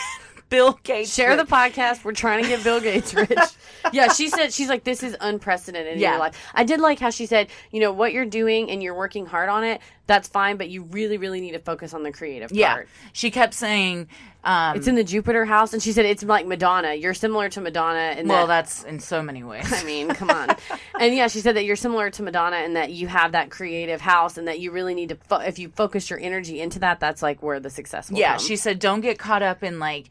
Bill 0.50 0.80
Gates 0.84 1.14
share 1.14 1.36
rich. 1.36 1.40
the 1.40 1.46
podcast. 1.56 2.04
We're 2.04 2.12
trying 2.14 2.44
to 2.44 2.50
get 2.50 2.64
Bill 2.64 2.80
Gates 2.80 3.14
rich. 3.14 3.38
yeah, 3.94 4.12
she 4.12 4.30
said 4.30 4.54
she's 4.54 4.70
like 4.70 4.84
this 4.84 5.04
is 5.04 5.16
unprecedented 5.20 5.94
in 5.94 6.00
Yeah. 6.00 6.12
your 6.12 6.20
life. 6.20 6.36
I 6.54 6.64
did 6.64 6.80
like 6.80 7.00
how 7.00 7.10
she 7.10 7.25
said, 7.25 7.48
you 7.72 7.80
know, 7.80 7.92
what 7.92 8.14
you're 8.14 8.25
doing 8.25 8.70
and 8.70 8.82
you're 8.84 8.96
working 8.96 9.25
hard 9.25 9.50
on 9.50 9.64
it. 9.64 9.82
That's 10.07 10.27
fine, 10.27 10.57
but 10.57 10.69
you 10.69 10.83
really, 10.83 11.17
really 11.17 11.41
need 11.41 11.53
to 11.53 11.59
focus 11.59 11.93
on 11.93 12.03
the 12.03 12.12
creative 12.12 12.51
Yeah. 12.51 12.74
part. 12.74 12.89
She 13.13 13.31
kept 13.31 13.53
saying 13.53 14.07
um 14.43 14.77
It's 14.77 14.88
in 14.88 14.93
the 14.95 15.03
Jupiter 15.03 15.45
house, 15.45 15.74
and 15.74 15.81
she 15.81 15.91
said 15.91 16.05
it's 16.05 16.21
like 16.21 16.45
Madonna. 16.45 16.93
You're 16.93 17.15
similar 17.15 17.50
to 17.50 17.62
Madonna, 17.62 18.13
and 18.15 18.29
well, 18.29 18.45
that, 18.45 18.65
that's 18.65 18.83
in 18.83 19.00
so 19.00 19.24
many 19.24 19.43
ways. 19.43 19.71
I 19.74 19.83
mean, 19.83 20.09
come 20.09 20.29
on. 20.29 20.50
and 21.00 21.15
yeah, 21.15 21.27
she 21.27 21.39
said 21.39 21.55
that 21.55 21.65
you're 21.65 21.75
similar 21.75 22.12
to 22.12 22.21
Madonna 22.24 22.57
and 22.57 22.75
that 22.75 22.91
you 22.91 23.07
have 23.07 23.31
that 23.31 23.50
creative 23.50 24.01
house 24.01 24.38
and 24.38 24.47
that 24.47 24.59
you 24.59 24.71
really 24.71 24.93
need 24.93 25.09
to, 25.09 25.15
fo- 25.15 25.39
if 25.39 25.57
you 25.57 25.69
focus 25.69 26.09
your 26.12 26.19
energy 26.19 26.62
into 26.62 26.77
that, 26.79 27.00
that's 27.00 27.24
like 27.24 27.41
where 27.41 27.59
the 27.59 27.71
success 27.71 28.12
will 28.12 28.19
Yeah, 28.19 28.33
come. 28.38 28.39
she 28.45 28.55
said 28.55 28.77
don't 28.77 29.01
get 29.01 29.17
caught 29.17 29.41
up 29.41 29.63
in 29.63 29.79
like 29.79 30.05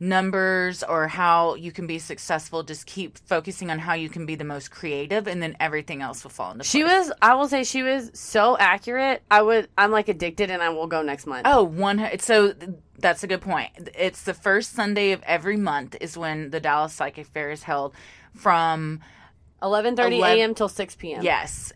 numbers 0.00 0.82
or 0.82 1.06
how 1.08 1.54
you 1.54 1.70
can 1.70 1.86
be 1.86 1.98
successful. 1.98 2.62
Just 2.62 2.86
keep 2.86 3.18
focusing 3.18 3.70
on 3.70 3.78
how 3.78 3.92
you 3.92 4.08
can 4.08 4.24
be 4.26 4.34
the 4.34 4.44
most 4.44 4.70
creative, 4.70 5.26
and 5.26 5.42
then 5.42 5.56
everything 5.60 6.00
else 6.00 6.24
will 6.24 6.30
fall 6.30 6.52
into 6.52 6.60
place. 6.60 6.70
She 6.70 6.82
was, 6.82 7.12
I 7.20 7.34
will 7.34 7.48
say, 7.48 7.62
she 7.62 7.82
was 7.82 8.10
so 8.14 8.56
accurate. 8.58 9.22
I 9.30 9.42
would, 9.42 9.68
I'm 9.76 9.90
like 9.90 10.08
addicted, 10.08 10.50
and 10.50 10.62
I 10.62 10.70
will 10.70 10.86
go 10.86 11.02
next 11.02 11.26
month. 11.26 11.42
Oh, 11.44 11.62
one. 11.62 12.18
So 12.18 12.54
that's 12.98 13.22
a 13.22 13.26
good 13.26 13.42
point. 13.42 13.70
It's 13.96 14.22
the 14.22 14.34
first 14.34 14.72
Sunday 14.72 15.12
of 15.12 15.22
every 15.24 15.56
month 15.56 15.96
is 16.00 16.16
when 16.16 16.50
the 16.50 16.60
Dallas 16.60 16.94
Psychic 16.94 17.26
Fair 17.26 17.50
is 17.50 17.62
held. 17.62 17.94
From 18.34 19.00
11:30 19.62 20.12
Eleven- 20.12 20.38
a.m. 20.38 20.54
till 20.54 20.68
6 20.68 20.96
p.m. 20.96 21.22
yes, 21.22 21.72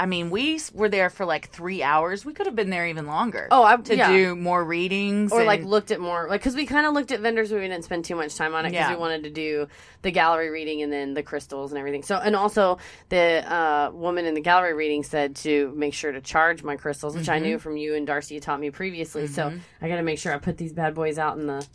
I 0.00 0.06
mean 0.06 0.30
we 0.30 0.58
were 0.72 0.88
there 0.88 1.10
for 1.10 1.26
like 1.26 1.50
three 1.50 1.82
hours. 1.82 2.24
We 2.24 2.32
could 2.32 2.46
have 2.46 2.56
been 2.56 2.70
there 2.70 2.86
even 2.86 3.06
longer. 3.06 3.48
Oh, 3.50 3.62
I- 3.62 3.76
to 3.76 3.96
yeah. 3.96 4.10
do 4.10 4.34
more 4.34 4.64
readings 4.64 5.30
Or 5.30 5.44
like 5.44 5.62
looked 5.62 5.90
at 5.90 6.00
more, 6.00 6.26
like 6.28 6.40
because 6.40 6.56
we 6.56 6.64
kind 6.66 6.86
of 6.86 6.94
looked 6.94 7.12
at 7.12 7.20
vendors, 7.20 7.50
but 7.50 7.56
we 7.60 7.68
didn't 7.68 7.84
spend 7.84 8.04
too 8.06 8.14
much 8.16 8.34
time 8.34 8.54
on 8.54 8.64
it 8.64 8.70
because 8.70 8.88
Yeah. 8.88 8.94
we 8.94 9.00
wanted 9.00 9.24
to 9.24 9.30
do 9.30 9.68
the 10.02 10.10
gallery 10.10 10.48
reading 10.48 10.80
and 10.82 10.90
then 10.90 11.12
the 11.12 11.22
crystals 11.22 11.70
and 11.70 11.78
everything. 11.78 12.02
So, 12.02 12.16
and 12.16 12.34
also 12.34 12.78
the 13.10 13.44
uh, 13.46 13.90
woman 13.92 14.24
in 14.24 14.32
the 14.34 14.40
gallery 14.40 14.72
reading 14.74 15.02
said 15.02 15.36
to 15.36 15.72
make 15.76 15.92
sure 15.92 16.10
to 16.12 16.20
charge 16.22 16.62
my 16.62 16.76
crystals, 16.76 17.14
which 17.14 17.28
I 17.28 17.36
Mm-hmm. 17.36 17.44
knew 17.44 17.58
from 17.58 17.76
you 17.76 17.94
and 17.94 18.06
Darcy 18.06 18.40
taught 18.40 18.58
me 18.60 18.70
previously. 18.70 19.26
So 19.26 19.52
I 19.82 19.88
got 19.88 19.96
to 19.96 20.02
make 20.02 20.18
sure 20.18 20.32
I 20.34 20.38
put 20.38 20.56
these 20.56 20.72
bad 20.72 20.94
boys 20.94 21.18
out 21.18 21.36
in 21.38 21.46
the 21.46 21.66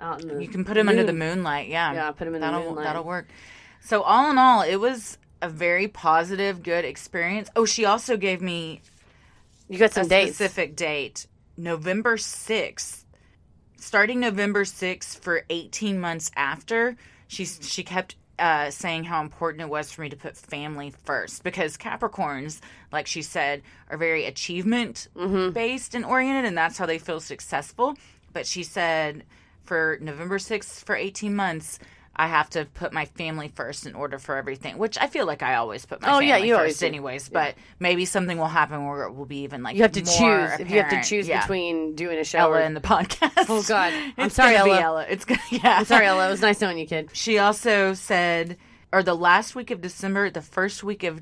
out 0.00 0.22
in 0.22 0.28
the. 0.28 0.42
You 0.42 0.48
can 0.48 0.64
put 0.64 0.74
them 0.74 0.88
under 0.88 1.04
the 1.04 1.12
moonlight. 1.12 1.68
Yeah, 1.68 1.92
Yeah, 1.92 2.10
put 2.12 2.24
them 2.24 2.34
in 2.34 2.40
the 2.40 2.46
that'll, 2.46 2.62
moonlight. 2.64 2.84
That'll 2.84 3.04
work. 3.04 3.28
So 3.80 4.00
all 4.02 4.30
in 4.30 4.38
all, 4.38 4.62
it 4.62 4.76
was 4.76 5.18
a 5.42 5.48
very 5.48 5.88
positive, 5.88 6.62
good 6.62 6.84
experience. 6.84 7.48
Oh, 7.56 7.64
she 7.64 7.84
also 7.84 8.16
gave 8.16 8.40
me 8.40 8.80
You 9.68 9.78
got 9.78 9.90
a 9.90 9.94
some 9.94 10.08
dates. 10.08 10.36
specific 10.36 10.76
date, 10.76 11.26
November 11.56 12.16
sixth. 12.16 13.04
Starting 13.76 14.20
November 14.20 14.64
sixth 14.64 15.22
for 15.22 15.44
eighteen 15.50 16.00
months 16.00 16.30
after, 16.36 16.96
she 17.28 17.44
she 17.44 17.82
kept 17.82 18.16
uh, 18.38 18.70
saying 18.70 19.04
how 19.04 19.20
important 19.20 19.60
it 19.62 19.68
was 19.68 19.92
for 19.92 20.00
me 20.02 20.08
to 20.08 20.16
put 20.16 20.36
family 20.36 20.92
first 21.04 21.44
because 21.44 21.76
Capricorns, 21.76 22.60
like 22.90 23.06
she 23.06 23.22
said, 23.22 23.62
are 23.90 23.96
very 23.98 24.24
achievement 24.24 25.08
Mm-hmm. 25.14 25.50
based 25.50 25.94
and 25.94 26.04
oriented, 26.04 26.44
and 26.46 26.56
that's 26.56 26.78
how 26.78 26.86
they 26.86 26.98
feel 26.98 27.20
successful. 27.20 27.94
But 28.32 28.46
she 28.46 28.62
said 28.62 29.22
for 29.64 29.98
November 30.00 30.38
6th 30.38 30.84
for 30.84 30.96
18 30.96 31.34
months, 31.36 31.78
I 32.16 32.28
have 32.28 32.48
to 32.50 32.64
put 32.74 32.92
my 32.92 33.06
family 33.06 33.48
first 33.54 33.86
in 33.86 33.94
order 33.94 34.18
for 34.18 34.36
everything, 34.36 34.78
which 34.78 34.96
I 34.98 35.08
feel 35.08 35.26
like 35.26 35.42
I 35.42 35.56
always 35.56 35.84
put 35.84 36.00
my 36.00 36.08
Oh, 36.08 36.10
family 36.12 36.28
yeah, 36.28 36.36
you 36.36 36.54
first 36.56 36.84
anyways, 36.84 37.28
but 37.28 37.54
maybe 37.80 38.04
something 38.04 38.38
will 38.38 38.46
happen 38.46 38.86
where 38.86 39.02
it 39.02 39.14
will 39.14 39.26
be 39.26 39.38
even 39.38 39.62
like 39.62 39.74
You 39.74 39.82
have 39.82 39.92
to 39.92 40.00
choose 40.00 40.60
if 40.60 40.70
you 40.70 40.80
have 40.80 40.90
to 40.90 41.02
choose 41.02 41.26
Yeah. 41.26 41.40
between 41.40 41.96
doing 41.96 42.18
a 42.18 42.24
show. 42.24 42.38
Ella 42.38 42.50
or, 42.58 42.60
and 42.60 42.76
the 42.76 42.80
podcast. 42.80 43.46
Oh, 43.48 43.62
God. 43.66 43.92
I'm 44.16 44.26
It's 44.26 44.36
sorry, 44.36 44.54
Ella. 44.56 44.80
Ella. 44.80 45.06
It's 45.08 45.24
gonna, 45.24 45.40
yeah. 45.50 45.78
I'm 45.78 45.84
sorry, 45.84 46.06
Ella. 46.06 46.28
It 46.28 46.30
was 46.30 46.40
nice 46.40 46.60
knowing 46.60 46.78
you, 46.78 46.86
kid. 46.86 47.10
She 47.12 47.38
also 47.38 47.94
said, 47.94 48.58
or 48.92 49.02
the 49.02 49.16
last 49.16 49.56
week 49.56 49.70
of 49.72 49.80
December, 49.80 50.30
the 50.30 50.40
first 50.42 50.84
week 50.84 51.02
of 51.02 51.20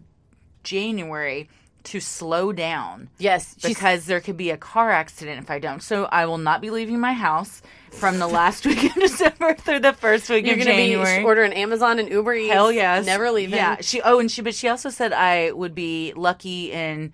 January, 0.63 1.49
to 1.85 2.01
slow 2.01 2.53
down 2.53 3.09
Yes, 3.19 3.55
because 3.63 4.07
there 4.07 4.21
could 4.21 4.37
be 4.37 4.51
a 4.51 4.57
car 4.57 4.91
accident 4.91 5.39
if 5.43 5.51
I 5.51 5.59
don't. 5.59 5.83
So 5.83 6.05
I 6.05 6.27
will 6.27 6.39
not 6.39 6.61
be 6.61 6.71
leaving 6.71 7.01
my 7.01 7.13
house 7.13 7.63
from 7.91 8.19
the 8.19 8.27
last 8.27 8.65
week 8.67 8.85
of 8.85 8.95
December 8.95 9.55
through 9.55 9.81
the 9.81 9.93
first 9.93 10.29
week 10.31 10.45
you're 10.47 10.55
of 10.55 10.61
gonna 10.61 10.71
January. 10.77 11.19
be 11.19 11.25
ordering 11.25 11.53
Amazon 11.53 11.99
and 11.99 12.09
Uber 12.09 12.35
Eats. 12.35 12.53
Hell 12.53 12.71
yes, 12.73 13.07
never 13.07 13.31
leaving. 13.31 13.57
Yeah, 13.57 13.77
she. 13.81 14.01
Oh, 14.03 14.19
and 14.21 14.31
she. 14.31 14.43
But 14.43 14.55
she 14.55 14.69
also 14.69 14.91
said 14.91 15.13
I 15.13 15.53
would 15.53 15.75
be 15.75 16.13
lucky 16.17 16.73
in 16.73 17.13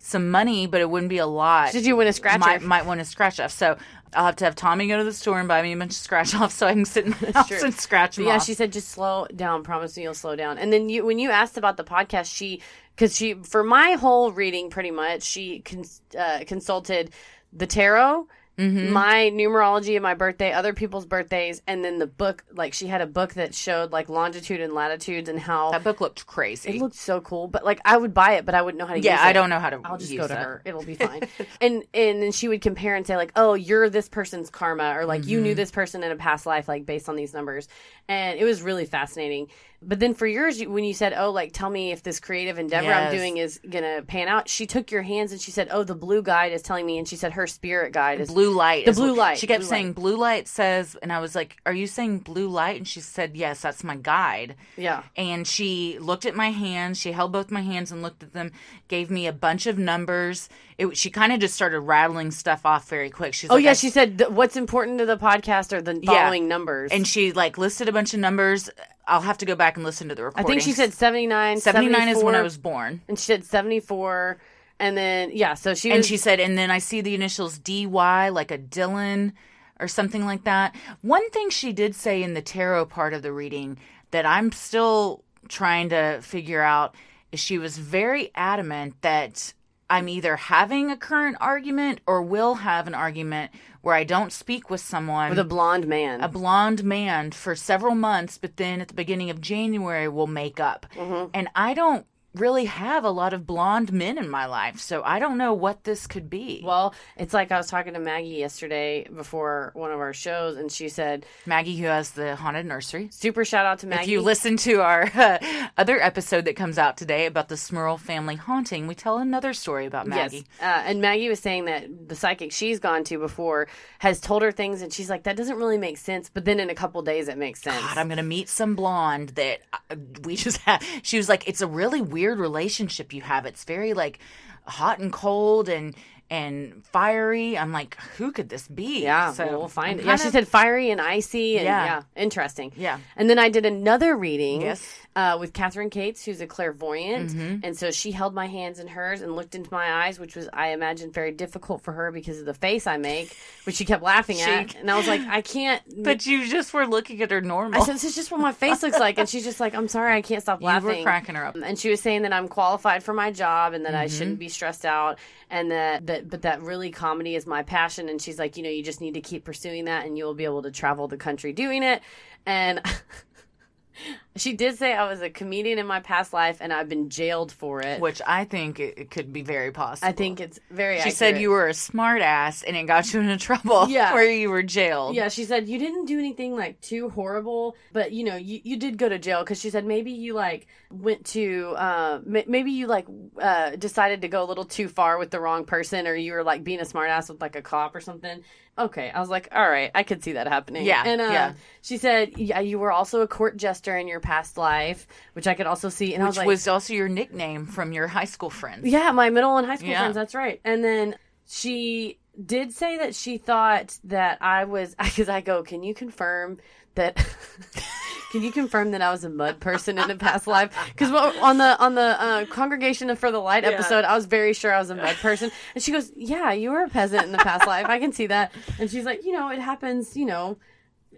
some 0.00 0.30
money, 0.30 0.66
but 0.66 0.80
it 0.80 0.88
wouldn't 0.88 1.10
be 1.10 1.18
a 1.18 1.26
lot. 1.26 1.72
Did 1.72 1.86
you 1.86 1.94
win 1.94 2.08
a 2.08 2.12
scratch 2.12 2.40
Might, 2.40 2.56
off? 2.56 2.62
might 2.62 2.86
win 2.86 2.98
a 2.98 3.04
scratch 3.04 3.38
off. 3.38 3.52
So 3.52 3.76
I'll 4.14 4.24
have 4.26 4.36
to 4.36 4.46
have 4.46 4.56
Tommy 4.56 4.88
go 4.88 4.96
to 4.96 5.04
the 5.04 5.12
store 5.12 5.38
and 5.38 5.46
buy 5.46 5.62
me 5.62 5.72
a 5.72 5.76
bunch 5.76 5.92
of 5.92 5.96
scratch 5.98 6.34
offs 6.34 6.54
so 6.54 6.66
I 6.66 6.72
can 6.72 6.86
sit 6.86 7.04
in 7.04 7.10
the 7.20 7.32
house 7.32 7.50
and 7.62 7.74
scratch 7.74 8.16
them 8.16 8.24
yeah, 8.24 8.36
off. 8.36 8.44
she 8.44 8.54
said 8.54 8.72
just 8.72 8.88
slow 8.88 9.26
down. 9.36 9.62
Promise 9.62 9.96
me 9.96 10.04
you'll 10.04 10.14
slow 10.14 10.34
down. 10.36 10.58
And 10.58 10.72
then 10.72 10.88
you, 10.88 11.04
when 11.04 11.18
you 11.18 11.30
asked 11.30 11.58
about 11.58 11.76
the 11.76 11.84
podcast, 11.84 12.34
she 12.34 12.62
because 12.96 13.14
she 13.14 13.34
for 13.34 13.62
my 13.62 13.92
whole 13.92 14.32
reading, 14.32 14.70
pretty 14.70 14.90
much 14.90 15.22
she 15.22 15.60
cons, 15.60 16.00
uh, 16.18 16.40
consulted 16.46 17.10
the 17.52 17.66
tarot. 17.66 18.26
Mm-hmm. 18.60 18.92
My 18.92 19.30
numerology 19.32 19.96
of 19.96 20.02
my 20.02 20.14
birthday, 20.14 20.52
other 20.52 20.74
people's 20.74 21.06
birthdays, 21.06 21.62
and 21.66 21.82
then 21.84 21.98
the 21.98 22.06
book. 22.06 22.44
Like 22.52 22.74
she 22.74 22.86
had 22.88 23.00
a 23.00 23.06
book 23.06 23.34
that 23.34 23.54
showed 23.54 23.90
like 23.92 24.08
longitude 24.08 24.60
and 24.60 24.74
latitudes 24.74 25.28
and 25.28 25.38
how 25.40 25.70
that 25.70 25.82
book 25.84 26.00
looked 26.00 26.26
crazy. 26.26 26.70
it 26.70 26.80
looked 26.80 26.96
so 26.96 27.20
cool. 27.20 27.48
But 27.48 27.64
like 27.64 27.80
I 27.84 27.96
would 27.96 28.12
buy 28.12 28.32
it, 28.34 28.44
but 28.44 28.54
I 28.54 28.62
wouldn't 28.62 28.78
know 28.78 28.86
how 28.86 28.94
to 28.94 29.00
yeah, 29.00 29.12
use 29.12 29.20
it. 29.20 29.22
Yeah, 29.22 29.28
I 29.28 29.32
don't 29.32 29.48
know 29.50 29.58
how 29.60 29.70
to. 29.70 29.80
I'll 29.84 29.96
just 29.98 30.14
go 30.14 30.22
to 30.22 30.28
that. 30.28 30.38
her. 30.44 30.62
It'll 30.64 30.84
be 30.84 30.94
fine. 31.06 31.22
and 31.60 31.84
and 31.94 32.22
then 32.22 32.32
she 32.32 32.48
would 32.48 32.60
compare 32.60 32.94
and 32.96 33.06
say 33.06 33.16
like, 33.16 33.32
"Oh, 33.36 33.54
you're 33.54 33.88
this 33.88 34.08
person's 34.08 34.50
karma," 34.50 34.94
or 34.96 35.06
like, 35.06 35.26
"You 35.26 35.38
Mm-hmm. 35.38 35.44
knew 35.44 35.54
this 35.54 35.70
person 35.70 36.02
in 36.02 36.12
a 36.12 36.16
past 36.16 36.44
life," 36.44 36.68
like 36.68 36.84
based 36.84 37.08
on 37.08 37.16
these 37.16 37.32
numbers. 37.32 37.66
And 38.08 38.38
it 38.38 38.44
was 38.44 38.60
really 38.62 38.84
fascinating. 38.84 39.48
But 39.82 39.98
then 39.98 40.12
for 40.12 40.26
yours, 40.26 40.62
when 40.66 40.84
you 40.84 40.92
said, 40.92 41.14
"Oh, 41.16 41.30
like 41.30 41.52
tell 41.52 41.70
me 41.70 41.90
if 41.90 42.02
this 42.02 42.20
creative 42.20 42.58
endeavor 42.58 42.92
I'm 42.92 43.10
doing 43.10 43.38
is 43.38 43.58
gonna 43.68 44.02
pan 44.02 44.28
out," 44.28 44.46
she 44.46 44.66
took 44.66 44.90
your 44.90 45.00
hands 45.00 45.32
and 45.32 45.40
she 45.40 45.50
said, 45.50 45.68
"Oh, 45.70 45.84
the 45.84 45.94
blue 45.94 46.20
guide 46.22 46.52
is 46.52 46.60
telling 46.60 46.84
me," 46.84 46.98
and 46.98 47.08
she 47.08 47.16
said 47.16 47.32
her 47.32 47.46
spirit 47.46 47.92
guide 47.94 48.20
is 48.20 48.28
Blue 48.28 48.52
light. 48.54 48.84
The 48.84 48.92
blue 48.92 49.14
light, 49.14 49.38
She 49.38 49.46
kept 49.46 49.60
blue 49.60 49.68
saying 49.70 49.86
light. 49.86 49.94
blue 49.94 50.16
light 50.18 50.48
says, 50.48 50.96
and 51.02 51.10
I 51.10 51.18
was 51.20 51.34
like, 51.34 51.56
"Are 51.64 51.72
you 51.72 51.86
saying 51.86 52.18
blue 52.18 52.48
light?" 52.48 52.76
And 52.76 52.86
she 52.86 53.00
said, 53.00 53.36
"Yes, 53.36 53.62
that's 53.62 53.82
my 53.82 53.96
guide." 53.96 54.54
yeah." 54.76 55.02
and 55.16 55.46
she 55.46 55.96
looked 55.98 56.26
at 56.26 56.34
my 56.36 56.50
hands. 56.50 56.98
She 57.00 57.12
held 57.12 57.32
both 57.32 57.50
my 57.50 57.62
hands 57.62 57.90
and 57.90 58.02
looked 58.02 58.22
at 58.22 58.34
them. 58.34 58.52
Gave 58.88 59.10
me 59.10 59.26
a 59.26 59.32
bunch 59.32 59.66
of 59.66 59.78
numbers. 59.78 60.50
It, 60.76 60.94
she 60.96 61.08
kind 61.10 61.32
of 61.32 61.40
just 61.40 61.54
started 61.54 61.80
rattling 61.80 62.30
stuff 62.32 62.66
off 62.66 62.86
very 62.88 63.08
quick. 63.10 63.32
She's 63.34 63.50
Oh 63.50 63.54
like, 63.54 63.64
yeah, 63.64 63.72
she 63.74 63.88
said 63.90 64.22
what's 64.28 64.56
important 64.56 64.98
to 64.98 65.06
the 65.06 65.16
podcast 65.16 65.72
are 65.72 65.80
the 65.82 66.00
following 66.04 66.48
numbers. 66.48 66.90
and 66.92 67.06
she 67.06 67.32
like 67.32 67.56
listed 67.56 67.88
a 67.88 67.92
bunch 67.92 68.12
of 68.12 68.20
numbers. 68.20 68.68
I'll 69.10 69.20
have 69.20 69.38
to 69.38 69.46
go 69.46 69.54
back 69.56 69.76
and 69.76 69.84
listen 69.84 70.08
to 70.08 70.14
the 70.14 70.24
recording. 70.24 70.44
I 70.46 70.48
think 70.48 70.62
she 70.62 70.72
said 70.72 70.92
79, 70.94 71.60
seventy 71.60 71.88
nine 71.88 72.08
is 72.08 72.22
when 72.22 72.34
I 72.34 72.42
was 72.42 72.56
born. 72.56 73.00
and 73.08 73.18
she 73.18 73.24
said 73.24 73.44
74 73.44 74.38
and 74.78 74.96
then 74.96 75.30
yeah, 75.34 75.54
so 75.54 75.74
she 75.74 75.90
And 75.90 76.04
she 76.04 76.16
said, 76.16 76.40
and 76.40 76.56
then 76.56 76.70
I 76.70 76.78
see 76.78 77.02
the 77.02 77.14
initials 77.14 77.58
DY, 77.58 78.30
like 78.30 78.50
a 78.50 78.56
Dylan 78.56 79.32
or 79.78 79.88
something 79.88 80.24
like 80.24 80.44
that. 80.44 80.74
One 81.02 81.28
thing 81.30 81.50
she 81.50 81.72
did 81.72 81.94
say 81.94 82.22
in 82.22 82.32
the 82.34 82.40
tarot 82.42 82.86
part 82.86 83.12
of 83.12 83.20
the 83.22 83.32
reading 83.32 83.78
that 84.10 84.24
I'm 84.24 84.52
still 84.52 85.22
trying 85.48 85.88
to 85.90 86.20
figure 86.22 86.62
out 86.62 86.94
is 87.32 87.40
she 87.40 87.58
was 87.58 87.76
very 87.78 88.30
adamant 88.34 88.94
that 89.02 89.52
I'm 89.90 90.08
either 90.08 90.36
having 90.36 90.90
a 90.90 90.96
current 90.96 91.36
argument 91.40 92.00
or 92.06 92.22
will 92.22 92.54
have 92.56 92.86
an 92.86 92.94
argument 92.94 93.50
where 93.82 93.94
I 93.94 94.04
don't 94.04 94.32
speak 94.32 94.70
with 94.70 94.80
someone 94.80 95.30
With 95.30 95.38
a 95.38 95.44
blonde 95.44 95.86
man. 95.86 96.20
a 96.20 96.28
blonde 96.28 96.84
man 96.84 97.32
for 97.32 97.56
several 97.56 97.94
months, 97.94 98.38
but 98.38 98.56
then 98.56 98.80
at 98.80 98.88
the 98.88 98.94
beginning 98.94 99.30
of 99.30 99.40
January 99.40 100.06
we'll 100.06 100.26
make 100.26 100.60
up. 100.60 100.86
Mm-hmm. 100.94 101.30
And 101.34 101.48
I 101.56 101.74
don't 101.74 102.06
really 102.34 102.66
have 102.66 103.04
a 103.04 103.10
lot 103.10 103.32
of 103.32 103.46
blonde 103.46 103.92
men 103.92 104.18
in 104.18 104.28
my 104.28 104.46
life, 104.46 104.78
so 104.78 105.02
I 105.02 105.18
don't 105.18 105.38
know 105.38 105.52
what 105.52 105.84
this 105.84 106.06
could 106.06 106.30
be. 106.30 106.62
well, 106.64 106.94
it's 107.16 107.34
like 107.34 107.50
I 107.50 107.56
was 107.56 107.66
talking 107.66 107.94
to 107.94 108.00
Maggie 108.00 108.28
yesterday 108.28 109.04
before 109.04 109.72
one 109.74 109.90
of 109.90 109.98
our 109.98 110.12
shows, 110.12 110.56
and 110.56 110.70
she 110.70 110.88
said, 110.88 111.26
Maggie, 111.46 111.76
who 111.76 111.86
has 111.86 112.12
the 112.12 112.36
haunted 112.36 112.66
nursery. 112.66 113.08
"Super 113.10 113.44
shout 113.44 113.66
out 113.66 113.80
to 113.80 113.86
Maggie." 113.86 114.02
If 114.02 114.08
you 114.08 114.20
listen 114.20 114.56
to 114.58 114.80
our 114.80 115.10
uh, 115.14 115.38
other 115.76 116.00
episode 116.00 116.44
that 116.44 116.56
comes 116.56 116.78
out 116.78 116.96
today 116.96 117.26
about 117.26 117.48
the 117.48 117.56
Smurl 117.56 117.98
family 117.98 118.36
haunting, 118.36 118.86
we 118.86 118.94
tell 118.94 119.18
another 119.18 119.52
story 119.52 119.86
about 119.86 120.06
Maggie. 120.06 120.36
Yes. 120.36 120.44
Uh, 120.60 120.88
and 120.88 121.00
Maggie 121.00 121.28
was 121.28 121.40
saying 121.40 121.64
that 121.64 122.08
the 122.08 122.14
psychic 122.14 122.52
she's 122.52 122.78
gone 122.78 123.04
to 123.04 123.18
before 123.18 123.66
has 123.98 124.20
told 124.20 124.42
her 124.42 124.52
things, 124.52 124.82
and 124.82 124.92
she's 124.92 125.10
like, 125.10 125.24
that 125.24 125.36
doesn't 125.36 125.56
really 125.56 125.78
make 125.78 125.96
sense. 125.98 126.30
But 126.32 126.44
then 126.44 126.60
in 126.60 126.70
a 126.70 126.74
couple 126.74 127.02
days, 127.02 127.28
it 127.28 127.38
makes 127.38 127.60
sense. 127.62 127.80
God, 127.80 127.98
I'm 127.98 128.08
gonna 128.08 128.22
meet 128.22 128.48
some 128.48 128.76
blonde 128.76 129.30
that 129.30 129.60
uh, 129.72 129.96
we 130.22 130.36
just 130.36 130.56
had. 130.66 130.82
She 131.02 131.16
was 131.16 131.28
like, 131.28 131.48
"It's 131.48 131.60
a 131.60 131.66
really 131.66 132.00
weird 132.00 132.19
relationship 132.28 133.12
you 133.12 133.22
have. 133.22 133.46
It's 133.46 133.64
very 133.64 133.94
like 133.94 134.18
hot 134.64 134.98
and 134.98 135.12
cold 135.12 135.68
and 135.68 135.94
and 136.30 136.84
fiery." 136.86 137.58
I'm 137.58 137.72
like, 137.72 137.96
"Who 138.18 138.30
could 138.30 138.48
this 138.48 138.68
be?" 138.68 139.02
yeah, 139.02 139.32
so 139.32 139.46
well, 139.46 139.58
we'll 139.60 139.68
find 139.68 139.98
it. 139.98 140.04
Yeah, 140.04 140.12
kind 140.12 140.20
she 140.20 140.30
said 140.30 140.46
fiery 140.46 140.90
and 140.90 141.00
icy, 141.00 141.56
and 141.56 141.64
Yeah. 141.64 141.84
yeah, 141.84 142.02
interesting. 142.14 142.72
Yeah. 142.76 142.98
And 143.16 143.28
then 143.28 143.38
I 143.38 143.48
did 143.48 143.66
another 143.66 144.16
reading 144.16 144.62
Yes. 144.62 144.94
Uh, 145.20 145.36
with 145.38 145.52
Catherine 145.52 145.90
Cates, 145.90 146.24
who's 146.24 146.40
a 146.40 146.46
clairvoyant. 146.46 147.30
Mm-hmm. 147.30 147.56
And 147.64 147.76
so 147.76 147.90
she 147.90 148.10
held 148.10 148.32
my 148.34 148.46
hands 148.46 148.78
in 148.78 148.88
hers 148.88 149.20
and 149.20 149.36
looked 149.36 149.54
into 149.54 149.70
my 149.72 150.04
eyes, 150.06 150.18
which 150.18 150.34
was, 150.34 150.48
I 150.52 150.68
imagine, 150.68 151.10
very 151.12 151.30
difficult 151.32 151.82
for 151.82 151.92
her 151.92 152.10
because 152.10 152.38
of 152.40 152.46
the 152.46 152.54
face 152.54 152.86
I 152.86 152.96
make, 152.96 153.36
which 153.64 153.76
she 153.76 153.84
kept 153.84 154.02
laughing 154.02 154.40
at. 154.40 154.74
And 154.76 154.90
I 154.90 154.96
was 154.96 155.06
like, 155.06 155.20
I 155.22 155.42
can't. 155.42 155.82
But 156.10 156.24
you 156.24 156.48
just 156.48 156.72
were 156.72 156.86
looking 156.86 157.20
at 157.22 157.30
her 157.30 157.40
normal. 157.42 157.82
I 157.82 157.84
said, 157.84 157.94
this 157.96 158.04
is 158.04 158.14
just 158.14 158.30
what 158.30 158.40
my 158.40 158.52
face 158.52 158.82
looks 158.82 158.98
like. 158.98 159.18
And 159.18 159.28
she's 159.28 159.44
just 159.44 159.60
like, 159.60 159.74
I'm 159.74 159.88
sorry, 159.88 160.14
I 160.14 160.22
can't 160.22 160.42
stop 160.42 160.62
laughing. 160.62 160.90
you 160.90 160.96
were 160.98 161.02
cracking 161.02 161.34
her 161.34 161.44
up. 161.44 161.56
And 161.62 161.78
she 161.78 161.90
was 161.90 162.00
saying 162.00 162.22
that 162.22 162.32
I'm 162.32 162.48
qualified 162.48 163.02
for 163.02 163.12
my 163.12 163.30
job 163.30 163.74
and 163.74 163.84
that 163.84 163.94
I 163.94 164.06
Mm-hmm. 164.06 164.16
shouldn't 164.18 164.38
be 164.38 164.48
stressed 164.48 164.84
out 164.86 165.18
and 165.50 165.70
that, 165.70 166.06
that 166.06 166.30
but 166.30 166.42
that 166.42 166.62
really 166.62 166.90
comedy 166.90 167.34
is 167.36 167.46
my 167.46 167.62
passion 167.62 168.08
and 168.08 168.20
she's 168.22 168.38
like, 168.38 168.56
you 168.56 168.62
know, 168.62 168.70
you 168.70 168.82
just 168.82 169.00
need 169.00 169.14
to 169.14 169.20
keep 169.20 169.44
pursuing 169.44 169.84
that 169.84 170.06
and 170.06 170.16
you'll 170.16 170.34
be 170.34 170.44
able 170.44 170.62
to 170.62 170.70
travel 170.70 171.06
the 171.06 171.16
country 171.18 171.52
doing 171.52 171.82
it. 171.82 172.00
And 172.46 172.80
she 174.36 174.52
did 174.52 174.78
say 174.78 174.94
I 174.94 175.08
was 175.08 175.20
a 175.22 175.30
comedian 175.30 175.78
in 175.78 175.86
my 175.86 176.00
past 176.00 176.32
life 176.32 176.58
and 176.60 176.72
I've 176.72 176.88
been 176.88 177.10
jailed 177.10 177.50
for 177.50 177.80
it. 177.82 178.00
Which 178.00 178.22
I 178.26 178.44
think 178.44 178.78
it, 178.78 179.10
could 179.10 179.32
be 179.32 179.42
very 179.42 179.72
possible. 179.72 180.08
I 180.08 180.12
think 180.12 180.40
it's 180.40 180.60
very 180.70 181.00
she 181.00 181.10
said 181.10 181.40
you 181.40 181.50
were 181.50 181.66
a 181.66 181.74
smart 181.74 182.22
ass 182.22 182.62
and 182.62 182.76
it 182.76 182.86
got 182.86 183.12
you 183.12 183.20
into 183.20 183.36
trouble. 183.36 183.88
Yeah. 183.90 184.14
where 184.14 184.30
you 184.30 184.50
were 184.50 184.62
jailed. 184.62 185.16
Yeah, 185.16 185.28
she 185.28 185.44
said 185.44 185.68
you 185.68 185.78
didn't 185.78 186.04
do 186.04 186.18
anything 186.18 186.54
like 186.54 186.80
too 186.80 187.08
horrible, 187.08 187.76
but 187.92 188.12
you 188.12 188.22
know, 188.22 188.36
you, 188.36 188.60
you 188.62 188.76
did 188.76 188.98
go 188.98 189.08
to 189.08 189.18
jail 189.18 189.40
because 189.40 189.60
she 189.60 189.70
said 189.70 189.84
maybe 189.84 190.12
you 190.12 190.34
like 190.34 190.68
went 190.90 191.24
to, 191.26 191.74
uh, 191.76 192.20
m- 192.24 192.44
maybe 192.46 192.70
you 192.70 192.86
like 192.86 193.06
uh, 193.40 193.70
decided 193.70 194.22
to 194.22 194.28
go 194.28 194.44
a 194.44 194.46
little 194.46 194.64
too 194.64 194.86
far 194.86 195.18
with 195.18 195.30
the 195.30 195.40
wrong 195.40 195.64
person, 195.64 196.06
or 196.06 196.14
you 196.14 196.32
were 196.32 196.44
like 196.44 196.62
being 196.62 196.80
a 196.80 196.84
smartass 196.84 197.28
with 197.30 197.40
like 197.40 197.56
a 197.56 197.62
cop 197.62 197.96
or 197.96 198.00
something. 198.00 198.44
Okay, 198.78 199.10
I 199.10 199.20
was 199.20 199.28
like, 199.28 199.48
all 199.52 199.68
right, 199.68 199.90
I 199.94 200.04
could 200.04 200.24
see 200.24 200.32
that 200.32 200.46
happening. 200.46 200.86
Yeah, 200.86 201.02
and 201.04 201.20
uh, 201.20 201.24
yeah. 201.24 201.52
she 201.82 201.98
said, 201.98 202.38
yeah, 202.38 202.60
you 202.60 202.78
were 202.78 202.92
also 202.92 203.20
a 203.20 203.28
court 203.28 203.56
jester 203.56 203.96
in 203.96 204.08
your 204.08 204.19
past 204.20 204.56
life, 204.56 205.06
which 205.32 205.46
I 205.46 205.54
could 205.54 205.66
also 205.66 205.88
see, 205.88 206.14
and 206.14 206.22
I 206.22 206.26
which 206.26 206.30
was 206.30 206.36
like, 206.38 206.46
was 206.46 206.68
also 206.68 206.94
your 206.94 207.08
nickname 207.08 207.66
from 207.66 207.92
your 207.92 208.06
high 208.06 208.24
school 208.24 208.50
friends. 208.50 208.86
yeah, 208.86 209.10
my 209.12 209.30
middle 209.30 209.56
and 209.56 209.66
high 209.66 209.76
school 209.76 209.90
Yeah. 209.90 210.00
friends. 210.00 210.14
That's 210.14 210.34
right. 210.34 210.60
And 210.64 210.84
then 210.84 211.16
she 211.48 212.18
did 212.44 212.72
say 212.72 212.98
that 212.98 213.14
she 213.14 213.38
thought 213.38 213.98
that 214.04 214.38
I 214.40 214.64
was 214.64 214.94
because 215.02 215.28
I 215.28 215.40
go, 215.40 215.62
can 215.62 215.82
you 215.82 215.94
confirm 215.94 216.58
that? 216.94 217.16
can 218.32 218.42
you 218.42 218.52
confirm 218.52 218.92
that 218.92 219.02
I 219.02 219.10
was 219.10 219.24
a 219.24 219.28
mud 219.30 219.60
person 219.60 219.98
in 219.98 220.10
a 220.10 220.16
past 220.16 220.46
life? 220.46 220.76
Because 220.88 221.10
on 221.12 221.58
the 221.58 221.78
on 221.78 221.94
the 221.94 222.20
uh, 222.20 222.44
congregation 222.46 223.14
for 223.16 223.30
the 223.30 223.38
light 223.40 223.64
episode, 223.64 224.04
I 224.04 224.14
was 224.14 224.26
very 224.26 224.52
sure 224.52 224.72
I 224.72 224.78
was 224.78 224.90
a 224.90 224.94
mud 224.96 225.16
person, 225.16 225.50
and 225.74 225.82
she 225.82 225.92
goes, 225.92 226.12
yeah, 226.16 226.52
you 226.52 226.70
were 226.70 226.84
a 226.84 226.88
peasant 226.88 227.24
in 227.24 227.32
the 227.32 227.38
past 227.38 227.66
life. 227.66 227.86
I 227.86 227.98
can 227.98 228.12
see 228.12 228.26
that. 228.28 228.52
And 228.78 228.90
she's 228.90 229.04
like, 229.04 229.24
you 229.24 229.32
know, 229.32 229.50
it 229.50 229.58
happens. 229.60 230.16
You 230.16 230.26
know. 230.26 230.58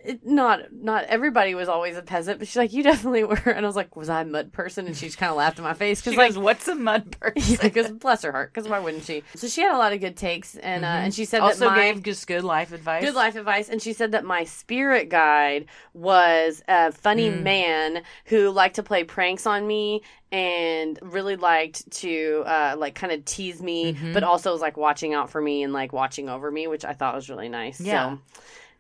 It, 0.05 0.27
not 0.27 0.73
not 0.73 1.05
everybody 1.05 1.55
was 1.55 1.69
always 1.69 1.97
a 1.97 2.03
peasant, 2.03 2.39
but 2.41 2.49
she's 2.49 2.57
like, 2.57 2.73
you 2.73 2.83
definitely 2.83 3.23
were. 3.25 3.37
And 3.37 3.65
I 3.65 3.69
was 3.69 3.77
like, 3.77 3.95
was 3.95 4.09
I 4.09 4.23
a 4.23 4.25
mud 4.25 4.53
person? 4.53 4.87
And 4.87 4.97
she 4.97 5.07
just 5.07 5.19
kind 5.19 5.31
of 5.31 5.37
laughed 5.37 5.59
in 5.59 5.65
my 5.65 5.75
face 5.75 6.01
because 6.01 6.17
like 6.17 6.31
goes, 6.35 6.39
"What's 6.39 6.67
a 6.69 6.75
mud 6.75 7.17
person?" 7.21 7.59
because 7.63 7.91
bless 7.93 8.23
her 8.23 8.33
heart, 8.33 8.53
because 8.53 8.69
why 8.69 8.81
wouldn't 8.81 9.05
she? 9.05 9.23
So 9.37 9.47
she 9.49 9.61
had 9.61 9.75
a 9.75 9.79
lot 9.79 9.93
of 9.93 10.01
good 10.01 10.17
takes, 10.17 10.57
and 10.57 10.85
uh, 10.85 10.89
and 10.89 11.15
she 11.15 11.25
said 11.25 11.39
Mm-hmm. 11.39 11.47
also 11.47 11.65
that 11.67 11.77
my 11.77 11.93
gave 11.93 12.03
just 12.03 12.27
good 12.27 12.43
life 12.45 12.73
advice. 12.73 13.05
good 13.05 13.15
life 13.15 13.37
advice, 13.37 13.69
and 13.69 13.81
she 13.81 13.93
said 13.93 14.13
that 14.13 14.25
my 14.25 14.45
spirit 14.45 15.09
guide 15.09 15.67
was 15.95 16.63
a 16.69 16.91
funny 16.93 17.31
Mm. 17.31 17.43
man 17.43 18.03
who 18.27 18.51
liked 18.51 18.77
to 18.77 18.83
play 18.83 19.05
pranks 19.05 19.47
on 19.47 19.67
me 19.67 20.03
and 20.33 20.99
really 21.03 21.37
liked 21.37 21.89
to 21.93 22.43
uh, 22.47 22.75
like 22.77 22.95
kind 22.95 23.13
of 23.13 23.25
tease 23.25 23.63
me, 23.63 23.93
Mm-hmm. 23.93 24.13
but 24.15 24.25
also 24.25 24.51
was 24.53 24.61
like 24.61 24.77
watching 24.77 25.15
out 25.15 25.31
for 25.31 25.41
me 25.41 25.63
and 25.63 25.73
like 25.73 25.93
watching 25.93 26.29
over 26.29 26.51
me, 26.51 26.67
which 26.67 26.85
I 26.85 26.93
thought 26.95 27.15
was 27.15 27.29
really 27.31 27.49
nice. 27.49 27.81
Yeah. 27.81 28.17
So, 28.17 28.19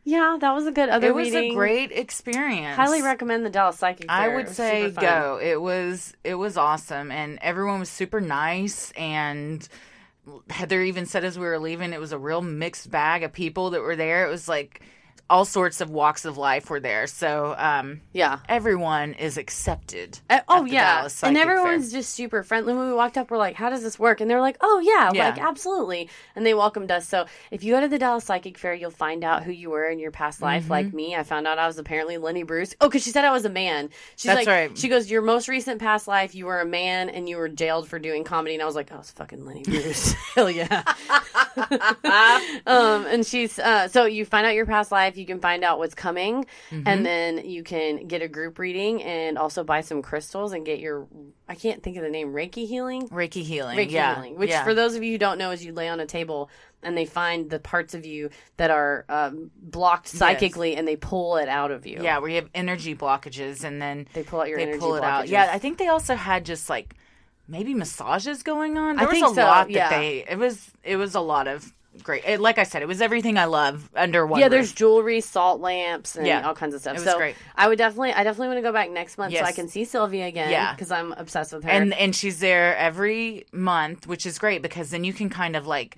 yeah, 0.04 0.36
that 0.40 0.52
was 0.52 0.66
a 0.66 0.72
good 0.72 0.88
other 0.88 1.08
It 1.08 1.14
was 1.14 1.30
reading. 1.30 1.52
a 1.52 1.54
great 1.54 1.92
experience. 1.92 2.76
Highly 2.76 3.02
recommend 3.02 3.44
the 3.46 3.50
Dallas 3.50 3.78
Psychic. 3.78 4.06
I 4.08 4.24
Fair. 4.24 4.32
It 4.32 4.36
would 4.36 4.48
say 4.48 4.90
go. 4.90 5.38
It 5.42 5.60
was 5.60 6.14
it 6.24 6.34
was 6.34 6.56
awesome, 6.56 7.10
and 7.10 7.38
everyone 7.40 7.78
was 7.80 7.88
super 7.88 8.20
nice. 8.20 8.90
And 8.92 9.66
Heather 10.50 10.82
even 10.82 11.06
said 11.06 11.24
as 11.24 11.38
we 11.38 11.44
were 11.44 11.58
leaving, 11.58 11.92
it 11.92 12.00
was 12.00 12.12
a 12.12 12.18
real 12.18 12.42
mixed 12.42 12.90
bag 12.90 13.22
of 13.22 13.32
people 13.32 13.70
that 13.70 13.80
were 13.82 13.96
there. 13.96 14.26
It 14.26 14.30
was 14.30 14.48
like 14.48 14.82
all 15.32 15.46
sorts 15.46 15.80
of 15.80 15.88
walks 15.88 16.26
of 16.26 16.36
life 16.36 16.68
were 16.68 16.78
there. 16.78 17.06
So 17.06 17.54
um, 17.56 18.02
Yeah. 18.12 18.40
everyone 18.50 19.14
is 19.14 19.38
accepted. 19.38 20.18
Uh, 20.28 20.40
oh 20.46 20.66
yeah, 20.66 21.08
and 21.22 21.38
everyone's 21.38 21.90
Fair. 21.90 22.00
just 22.00 22.14
super 22.14 22.42
friendly. 22.42 22.74
When 22.74 22.86
we 22.86 22.92
walked 22.92 23.16
up, 23.16 23.30
we're 23.30 23.38
like, 23.38 23.56
"How 23.56 23.70
does 23.70 23.82
this 23.82 23.98
work?" 23.98 24.20
And 24.20 24.30
they're 24.30 24.42
like, 24.42 24.58
"Oh 24.60 24.80
yeah, 24.84 25.10
Yeah. 25.14 25.30
like 25.30 25.42
absolutely." 25.42 26.10
And 26.36 26.44
they 26.44 26.52
welcomed 26.52 26.90
us. 26.90 27.08
So 27.08 27.24
if 27.50 27.64
you 27.64 27.72
go 27.72 27.80
to 27.80 27.88
the 27.88 27.98
Dallas 27.98 28.24
Psychic 28.24 28.58
Fair, 28.58 28.74
you'll 28.74 28.90
find 28.90 29.24
out 29.24 29.42
who 29.42 29.52
you 29.52 29.70
were 29.70 29.86
in 29.88 29.98
your 29.98 30.10
past 30.10 30.42
life. 30.42 30.64
Mm-hmm. 30.64 30.72
Like 30.72 30.92
me, 30.92 31.16
I 31.16 31.22
found 31.22 31.46
out 31.46 31.58
I 31.58 31.66
was 31.66 31.78
apparently 31.78 32.18
Lenny 32.18 32.42
Bruce. 32.42 32.74
Oh, 32.82 32.88
because 32.88 33.02
she 33.02 33.10
said 33.10 33.24
I 33.24 33.32
was 33.32 33.46
a 33.46 33.50
man. 33.50 33.88
She's 34.16 34.24
That's 34.26 34.46
like, 34.46 34.48
right. 34.48 34.76
She 34.78 34.90
goes, 34.90 35.10
"Your 35.10 35.22
most 35.22 35.48
recent 35.48 35.80
past 35.80 36.06
life, 36.06 36.34
you 36.34 36.44
were 36.44 36.60
a 36.60 36.66
man, 36.66 37.08
and 37.08 37.26
you 37.26 37.38
were 37.38 37.48
jailed 37.48 37.88
for 37.88 37.98
doing 37.98 38.22
comedy." 38.22 38.52
And 38.54 38.62
I 38.62 38.66
was 38.66 38.74
like, 38.74 38.92
"I 38.92 38.98
was 38.98 39.10
fucking 39.10 39.46
Lenny 39.46 39.62
Bruce." 39.62 40.12
Hell 40.34 40.50
yeah. 40.50 40.82
um, 42.66 43.06
and 43.06 43.24
she's 43.26 43.58
uh, 43.58 43.88
so 43.88 44.04
you 44.04 44.24
find 44.26 44.46
out 44.46 44.54
your 44.54 44.66
past 44.66 44.92
life, 44.92 45.16
you 45.16 45.21
can 45.26 45.40
find 45.40 45.64
out 45.64 45.78
what's 45.78 45.94
coming, 45.94 46.44
Mm-hmm. 46.70 46.82
and 46.86 47.04
then 47.04 47.48
you 47.48 47.62
can 47.62 48.06
get 48.06 48.22
a 48.22 48.28
group 48.28 48.58
reading 48.58 49.02
and 49.02 49.36
also 49.38 49.62
buy 49.64 49.80
some 49.82 50.02
crystals 50.02 50.52
and 50.52 50.64
get 50.64 50.78
your 50.78 51.06
I 51.48 51.54
can't 51.54 51.82
think 51.82 51.96
of 51.96 52.02
the 52.02 52.08
name 52.10 52.32
Reiki 52.32 52.66
healing. 52.66 53.08
Reiki 53.08 53.42
healing. 53.42 53.76
Reiki 53.76 53.90
yeah, 53.90 54.14
healing, 54.14 54.38
which 54.38 54.50
yeah. 54.50 54.64
for 54.64 54.74
those 54.74 54.94
of 54.94 55.02
you 55.02 55.12
who 55.12 55.18
don't 55.18 55.38
know, 55.38 55.50
is 55.50 55.64
you 55.64 55.72
lay 55.72 55.88
on 55.88 56.00
a 56.00 56.06
table 56.06 56.48
and 56.82 56.96
they 56.96 57.04
find 57.04 57.50
the 57.50 57.58
parts 57.58 57.94
of 57.94 58.04
you 58.06 58.30
that 58.56 58.70
are 58.70 59.04
um, 59.08 59.50
blocked 59.60 60.08
psychically 60.08 60.74
and 60.74 60.88
they 60.88 60.96
pull 60.96 61.36
it 61.36 61.48
out 61.48 61.70
of 61.70 61.86
you. 61.86 62.00
yeah, 62.02 62.18
where 62.18 62.28
you 62.30 62.36
have 62.36 62.48
energy 62.54 62.94
blockages, 62.94 63.62
and 63.64 63.80
then 63.80 64.08
they 64.14 64.22
pull 64.22 64.40
out 64.40 64.48
your 64.48 64.56
they 64.58 64.64
energy 64.64 64.78
pull 64.80 64.94
it 64.96 65.04
out. 65.04 65.28
Yeah, 65.28 65.48
I 65.52 65.58
think 65.58 65.78
they 65.78 65.88
also 65.88 66.14
had 66.14 66.44
just 66.44 66.68
like 66.70 66.94
maybe 67.46 67.74
massages 67.74 68.42
going 68.42 68.78
on. 68.78 68.96
There 68.96 69.04
I 69.04 69.10
was 69.10 69.14
think 69.14 69.30
a 69.30 69.34
so, 69.34 69.42
lot 69.42 69.70
yeah. 69.70 69.90
that 69.90 69.98
they. 69.98 70.24
It 70.28 70.38
was 70.38 70.70
it 70.82 70.96
was 70.96 71.14
a 71.14 71.20
lot 71.20 71.46
of 71.48 71.72
great. 72.02 72.24
It, 72.24 72.40
like 72.40 72.58
I 72.58 72.62
said, 72.64 72.82
it 72.82 72.88
was 72.88 73.00
everything 73.00 73.36
I 73.36 73.44
love 73.46 73.90
under 73.94 74.26
one. 74.26 74.40
yeah, 74.40 74.46
roof. 74.46 74.50
there's 74.52 74.72
jewelry, 74.72 75.20
salt 75.20 75.60
lamps, 75.60 76.16
and 76.16 76.26
Yeah. 76.26 76.46
all 76.46 76.54
kinds 76.54 76.74
of 76.74 76.80
stuff. 76.80 76.92
It 76.96 77.00
was 77.00 77.04
so 77.04 77.16
great. 77.18 77.36
I 77.56 77.68
would 77.68 77.78
definitely, 77.78 78.12
I 78.12 78.24
definitely 78.24 78.48
want 78.48 78.58
to 78.58 78.62
go 78.62 78.72
back 78.72 78.90
next 78.90 79.18
month 79.18 79.34
so 79.34 79.42
I 79.42 79.52
can 79.52 79.68
see 79.68 79.84
Sylvia 79.84 80.26
again. 80.26 80.50
Yeah. 80.50 80.72
because 80.74 80.90
I'm 80.90 81.12
obsessed 81.12 81.52
with 81.52 81.64
her. 81.64 81.70
and 81.70 81.92
and 81.94 82.14
she's 82.16 82.40
there 82.40 82.76
every 82.76 83.46
month, 83.52 84.06
which 84.06 84.26
is 84.26 84.38
great 84.38 84.62
because 84.62 84.90
then 84.90 85.04
you 85.04 85.12
can 85.12 85.28
kind 85.28 85.56
of 85.56 85.66
like 85.66 85.96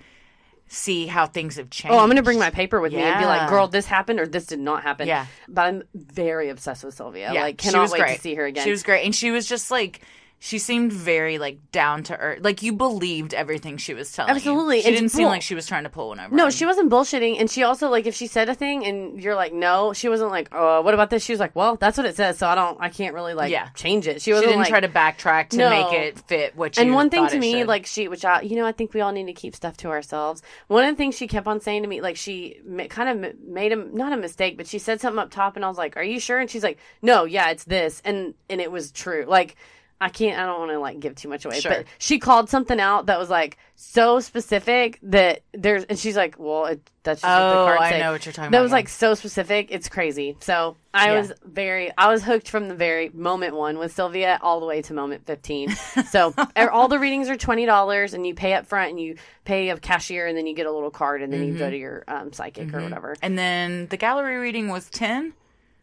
see 0.67 1.05
how 1.05 1.27
things 1.27 1.57
have 1.57 1.69
changed. 1.69 1.93
Oh, 1.95 1.99
I'm 1.99 2.09
gonna 2.09 2.23
bring 2.23 2.39
my 2.39 2.49
paper 2.49 2.81
with 2.81 2.91
me 2.91 3.01
and 3.01 3.19
be 3.19 3.25
like, 3.25 3.47
"Girl, 3.49 3.67
this 3.67 3.85
happened 3.85 4.19
or 4.19 4.25
this 4.27 4.47
did 4.47 4.59
not 4.59 4.81
happen." 4.83 5.07
Yeah. 5.07 5.27
but 5.47 5.61
I'm 5.61 5.83
very 5.93 6.49
obsessed 6.49 6.83
with 6.83 6.95
Sylvia. 6.95 7.31
Yeah, 7.31 7.41
like, 7.43 7.57
cannot 7.57 7.91
wait 7.91 7.99
great. 8.01 8.15
to 8.15 8.21
see 8.21 8.33
her 8.35 8.45
again. 8.45 8.63
She 8.63 8.71
was 8.71 8.81
great, 8.83 9.05
and 9.05 9.13
she 9.15 9.31
was 9.31 9.47
just 9.47 9.69
like. 9.71 10.01
She 10.45 10.59
seemed 10.59 10.93
very 10.93 11.39
like 11.39 11.57
down 11.71 12.03
to 12.03 12.15
earth. 12.15 12.39
Like 12.43 12.61
you 12.61 12.71
believed 12.71 13.33
everything 13.33 13.77
she 13.77 13.95
was 13.95 14.11
telling. 14.11 14.29
you. 14.29 14.35
Absolutely, 14.35 14.81
she 14.81 14.89
and 14.89 14.95
didn't 14.95 15.09
seem 15.09 15.25
like 15.27 15.41
she 15.41 15.55
was 15.55 15.65
trying 15.65 15.85
to 15.85 15.89
pull 15.89 16.09
one 16.09 16.19
over. 16.19 16.35
no, 16.35 16.45
on 16.45 16.51
she 16.51 16.67
wasn't 16.67 16.91
bullshitting, 16.91 17.39
and 17.39 17.49
she 17.49 17.63
also 17.63 17.89
like 17.89 18.05
if 18.05 18.13
she 18.13 18.27
said 18.27 18.47
a 18.47 18.53
thing 18.53 18.85
and 18.85 19.19
you're 19.19 19.33
like, 19.33 19.53
"No," 19.53 19.91
she 19.93 20.07
wasn't 20.07 20.29
like, 20.29 20.49
"Oh, 20.51 20.81
what 20.81 20.93
about 20.93 21.09
this?" 21.09 21.23
She 21.23 21.33
was 21.33 21.39
like, 21.39 21.55
"Well, 21.55 21.77
that's 21.77 21.97
what 21.97 22.05
it 22.05 22.15
says, 22.15 22.37
so 22.37 22.47
I 22.47 22.53
don't, 22.53 22.77
I 22.79 22.89
can't 22.89 23.15
really 23.15 23.33
like 23.33 23.49
Yeah. 23.51 23.69
change 23.69 24.07
it." 24.07 24.21
She 24.21 24.31
She 24.33 24.39
didn't 24.39 24.59
like, 24.59 24.67
try 24.69 24.81
to 24.81 24.87
backtrack 24.87 25.49
to 25.49 25.57
No. 25.57 25.69
make 25.71 25.91
it 25.93 26.19
fit 26.19 26.55
what 26.55 26.77
you. 26.77 26.83
And 26.83 26.93
one 26.93 27.09
thing 27.09 27.27
to 27.27 27.39
me, 27.39 27.53
should. 27.61 27.67
like 27.67 27.87
she, 27.87 28.07
which 28.07 28.23
I, 28.23 28.41
you 28.41 28.55
know, 28.55 28.67
I 28.67 28.71
think 28.71 28.93
we 28.93 29.01
all 29.01 29.11
need 29.11 29.25
to 29.25 29.33
keep 29.33 29.55
stuff 29.55 29.77
to 29.77 29.87
ourselves. 29.89 30.43
One 30.67 30.83
of 30.85 30.91
the 30.91 30.95
things 30.95 31.15
she 31.17 31.25
kept 31.27 31.47
on 31.47 31.59
saying 31.59 31.81
to 31.81 31.89
me, 31.89 32.01
like 32.01 32.17
she 32.17 32.59
kind 32.89 33.09
of 33.09 33.23
m- 33.31 33.37
made 33.47 33.71
a 33.71 33.77
not 33.77 34.13
a 34.13 34.17
mistake, 34.17 34.57
but 34.57 34.67
she 34.67 34.77
said 34.77 35.01
something 35.01 35.17
up 35.19 35.31
top, 35.31 35.55
and 35.55 35.65
I 35.65 35.69
was 35.69 35.77
like, 35.79 35.97
"Are 35.97 36.03
you 36.03 36.19
sure?" 36.19 36.37
And 36.37 36.51
she's 36.51 36.61
like, 36.61 36.77
"No, 37.01 37.23
yeah, 37.25 37.49
it's 37.49 37.63
this," 37.63 37.99
and 38.05 38.35
and 38.47 38.61
it 38.61 38.71
was 38.71 38.91
true. 38.91 39.25
Like 39.27 39.55
I 40.01 40.09
can't. 40.09 40.37
I 40.37 40.45
don't 40.45 40.59
want 40.59 40.71
to 40.71 40.79
like 40.79 40.99
give 40.99 41.15
too 41.15 41.29
much 41.29 41.45
away, 41.45 41.59
Sure. 41.61 41.71
but 41.71 41.85
she 41.99 42.19
called 42.19 42.49
something 42.49 42.79
out 42.81 43.05
that 43.05 43.17
was 43.17 43.29
like 43.29 43.57
so 43.75 44.19
specific 44.19 44.99
that 45.03 45.41
there's, 45.53 45.85
and 45.85 45.97
she's 45.97 46.17
like, 46.17 46.35
"Well, 46.37 46.65
it, 46.65 46.81
that's 47.03 47.21
just 47.21 47.29
what 47.31 47.49
the 47.49 47.59
Oh, 47.61 47.65
card 47.65 47.79
I 47.79 47.89
say." 47.91 47.99
know 47.99 48.11
what 48.11 48.25
you're 48.25 48.33
talking 48.33 48.51
That 48.51 48.57
about, 48.57 48.57
That 48.57 48.63
was 48.63 48.71
yeah. 48.71 48.75
like 48.75 48.89
so 48.89 49.13
specific. 49.13 49.67
It's 49.71 49.87
crazy. 49.87 50.35
So 50.41 50.75
I 50.93 51.11
Yeah. 51.13 51.19
was 51.21 51.33
very, 51.45 51.91
I 51.97 52.11
was 52.11 52.23
hooked 52.23 52.49
from 52.49 52.67
the 52.67 52.75
very 52.75 53.09
moment 53.13 53.55
one 53.55 53.77
with 53.77 53.93
Sylvia 53.93 54.37
all 54.41 54.59
the 54.59 54.65
way 54.65 54.81
to 54.81 54.93
moment 54.93 55.25
fifteen. 55.25 55.69
so 56.09 56.33
er, 56.57 56.69
all 56.69 56.89
the 56.89 56.99
readings 56.99 57.29
are 57.29 57.37
twenty 57.37 57.65
dollars, 57.65 58.13
and 58.13 58.27
you 58.27 58.35
pay 58.35 58.53
up 58.53 58.65
front, 58.67 58.89
and 58.91 58.99
you 58.99 59.15
pay 59.45 59.69
a 59.69 59.77
cashier, 59.77 60.27
and 60.27 60.37
then 60.37 60.45
you 60.45 60.53
get 60.55 60.65
a 60.65 60.71
little 60.73 60.91
card, 60.91 61.21
and 61.21 61.31
then 61.31 61.39
you 61.41 61.53
Mm-hmm. 61.53 61.59
go 61.59 61.69
to 61.69 61.77
your 61.77 62.03
um, 62.09 62.33
psychic 62.33 62.73
or 62.73 62.81
whatever. 62.83 63.15
And 63.21 63.37
then 63.37 63.87
the 63.87 63.97
gallery 63.97 64.35
reading 64.37 64.67
was 64.67 64.89
10? 64.89 65.33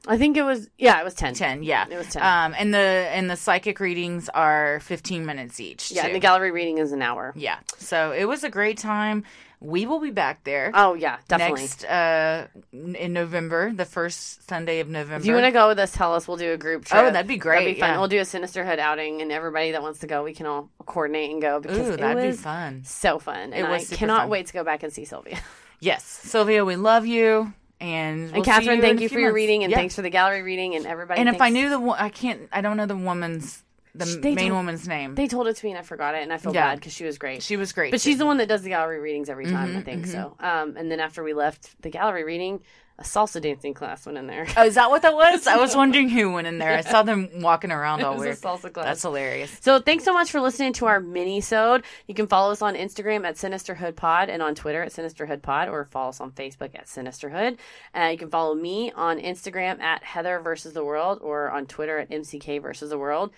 I 0.08 0.18
think 0.18 0.36
it 0.36 0.42
was, 0.42 0.68
yeah, 0.78 1.00
it 1.00 1.04
was 1.04 1.14
ten. 1.14 1.32
10, 1.34 1.62
yeah. 1.62 1.86
It 1.88 1.96
was 1.96 2.08
10. 2.08 2.22
Um, 2.22 2.54
and 2.58 2.74
the 2.74 2.78
and 2.78 3.30
the 3.30 3.36
psychic 3.36 3.78
readings 3.78 4.28
are 4.30 4.80
15 4.80 5.24
minutes 5.24 5.60
each. 5.60 5.92
Yeah, 5.92 6.02
too. 6.02 6.06
and 6.08 6.16
the 6.16 6.20
gallery 6.20 6.50
reading 6.50 6.78
is 6.78 6.90
an 6.92 7.02
hour. 7.02 7.32
Yeah. 7.36 7.58
So 7.78 8.10
it 8.12 8.24
was 8.24 8.42
a 8.42 8.50
great 8.50 8.78
time. 8.78 9.22
We 9.60 9.86
will 9.86 10.00
be 10.00 10.10
back 10.10 10.42
there. 10.42 10.72
Oh 10.74 10.94
yeah, 10.94 11.18
definitely. 11.28 11.60
Next 11.60 11.84
uh 11.84 12.48
in 12.72 13.12
November, 13.12 13.72
the 13.72 13.84
first 13.84 14.48
Sunday 14.48 14.80
of 14.80 14.88
November. 14.88 15.20
If 15.20 15.26
you 15.26 15.34
want 15.34 15.46
to 15.46 15.52
go 15.52 15.68
with 15.68 15.78
us, 15.78 15.92
tell 15.92 16.12
us. 16.16 16.26
We'll 16.26 16.36
do 16.36 16.52
a 16.52 16.56
group 16.56 16.84
trip. 16.84 17.00
Oh, 17.00 17.10
that'd 17.12 17.28
be 17.28 17.36
great, 17.36 17.60
That'd 17.60 17.74
be 17.76 17.80
fun. 17.80 17.90
yeah. 17.90 17.98
We'll 18.00 18.08
do 18.08 18.18
a 18.18 18.22
Sinisterhood 18.24 18.80
outing, 18.80 19.22
and 19.22 19.30
everybody 19.30 19.70
that 19.70 19.80
wants 19.82 20.00
to 20.00 20.08
go, 20.08 20.24
we 20.24 20.34
can 20.34 20.46
all 20.46 20.68
coordinate 20.84 21.30
and 21.30 21.40
go 21.40 21.60
because 21.60 21.90
Ooh, 21.90 21.96
that'd 21.96 22.20
be 22.20 22.32
fun. 22.36 22.82
so 22.84 23.20
fun. 23.20 23.52
And 23.52 23.68
was 23.68 23.92
I 23.92 23.94
cannot 23.94 24.22
fun. 24.22 24.30
wait 24.30 24.46
to 24.48 24.52
go 24.52 24.64
back 24.64 24.82
and 24.82 24.92
see 24.92 25.04
Sylvia. 25.04 25.38
Yes. 25.78 26.04
Sylvia, 26.04 26.64
we 26.64 26.76
love 26.76 27.06
you. 27.06 27.52
And 27.82 28.26
we'll 28.26 28.36
and 28.36 28.44
Catherine, 28.44 28.76
you 28.76 28.82
thank 28.82 29.00
you 29.00 29.08
for 29.08 29.18
your 29.18 29.32
reading, 29.32 29.64
and 29.64 29.70
Yeah. 29.72 29.76
thanks 29.78 29.96
for 29.96 30.02
the 30.02 30.10
gallery 30.10 30.42
reading, 30.42 30.76
and 30.76 30.86
everybody. 30.86 31.18
And 31.20 31.28
if 31.28 31.40
I 31.40 31.48
knew 31.48 31.68
the 31.68 31.80
I 31.98 32.08
can't 32.10 32.42
I 32.52 32.60
don't 32.60 32.76
know 32.76 32.86
the 32.86 32.96
woman's 32.96 33.62
the 33.94 34.04
They 34.06 34.34
main 34.34 34.48
told- 34.48 34.52
woman's 34.60 34.88
name. 34.88 35.16
they 35.16 35.26
told 35.26 35.48
it 35.48 35.56
to 35.56 35.66
me, 35.66 35.72
and 35.72 35.78
I 35.78 35.82
forgot 35.82 36.14
it, 36.14 36.22
and 36.22 36.32
I 36.32 36.38
feel 36.38 36.54
Yeah. 36.54 36.68
bad 36.70 36.78
because 36.78 36.94
she 36.94 37.04
was 37.04 37.18
great. 37.18 37.42
she 37.42 37.56
was 37.58 37.72
great. 37.72 37.90
but 37.90 38.00
too. 38.00 38.08
she's 38.10 38.18
the 38.18 38.24
one 38.24 38.38
that 38.38 38.48
does 38.48 38.62
the 38.62 38.70
gallery 38.70 39.00
readings 39.00 39.28
every 39.28 39.44
time, 39.46 39.70
Mm-hmm, 39.70 39.78
I 39.78 39.82
think 39.82 40.06
so. 40.06 40.34
Um, 40.40 40.76
and 40.78 40.90
then 40.90 40.98
after 41.00 41.22
we 41.22 41.34
left 41.34 41.80
the 41.82 41.90
gallery 41.90 42.24
reading, 42.24 42.60
a 43.02 43.04
salsa 43.04 43.40
dancing 43.42 43.74
class 43.74 44.06
went 44.06 44.16
in 44.16 44.26
there. 44.26 44.46
Oh, 44.56 44.64
is 44.64 44.76
that 44.76 44.88
what 44.90 45.02
that 45.02 45.14
was? 45.22 45.46
I 45.46 45.56
was 45.56 45.74
wondering 45.74 46.08
who 46.08 46.32
went 46.32 46.46
in 46.46 46.58
there. 46.58 46.72
I 46.76 46.80
saw 46.82 47.02
them 47.02 47.28
walking 47.40 47.72
around 47.72 48.02
all 48.04 48.16
weird. 48.16 48.36
salsa 48.38 48.72
class. 48.72 48.86
That's 48.86 49.02
hilarious. 49.02 49.56
So 49.60 49.80
thanks 49.80 50.04
so 50.04 50.12
much 50.12 50.30
for 50.30 50.40
listening 50.40 50.72
to 50.74 50.86
our 50.86 51.00
mini-sode. 51.00 51.84
You 52.06 52.14
can 52.14 52.26
follow 52.28 52.52
us 52.52 52.62
on 52.62 52.74
Instagram 52.74 53.26
at 53.26 53.36
Sinisterhood 53.36 53.96
Pod 53.96 54.28
and 54.28 54.42
on 54.42 54.54
Twitter 54.54 54.82
at 54.82 54.92
Sinisterhood 54.92 55.42
Pod 55.42 55.68
or 55.68 55.86
follow 55.90 56.10
us 56.10 56.20
on 56.20 56.30
Facebook 56.32 56.74
at 56.74 56.88
Sinisterhood. 56.88 57.58
Uh, 57.94 58.08
you 58.12 58.18
can 58.18 58.30
follow 58.30 58.54
me 58.54 58.92
on 58.92 59.18
Instagram 59.18 59.80
at 59.80 60.02
Heather 60.04 60.38
versus 60.40 60.72
the 60.72 60.84
World 60.84 61.18
or 61.22 61.50
on 61.50 61.66
Twitter 61.66 61.98
at 61.98 62.10
MCK 62.10 62.62
versus 62.62 62.90
the 62.90 62.98
World. 62.98 63.32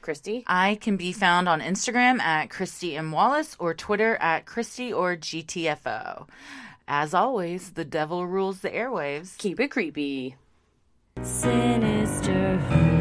Christy? 0.00 0.44
I 0.46 0.74
can 0.82 0.98
be 0.98 1.12
found 1.12 1.48
on 1.48 1.62
Instagram 1.62 2.20
at 2.20 2.50
Christy 2.50 2.94
M. 2.94 3.10
Wallace 3.10 3.56
or 3.58 3.72
Twitter 3.72 4.16
at 4.16 4.44
Christy 4.44 4.92
or 4.92 5.16
GTFO. 5.16 6.28
As 6.86 7.14
always, 7.14 7.72
the 7.72 7.84
devil 7.84 8.26
rules 8.26 8.60
the 8.60 8.70
airwaves. 8.70 9.38
Keep 9.38 9.60
it 9.60 9.70
creepy. 9.70 10.36
Sinisterhood. 11.22 12.93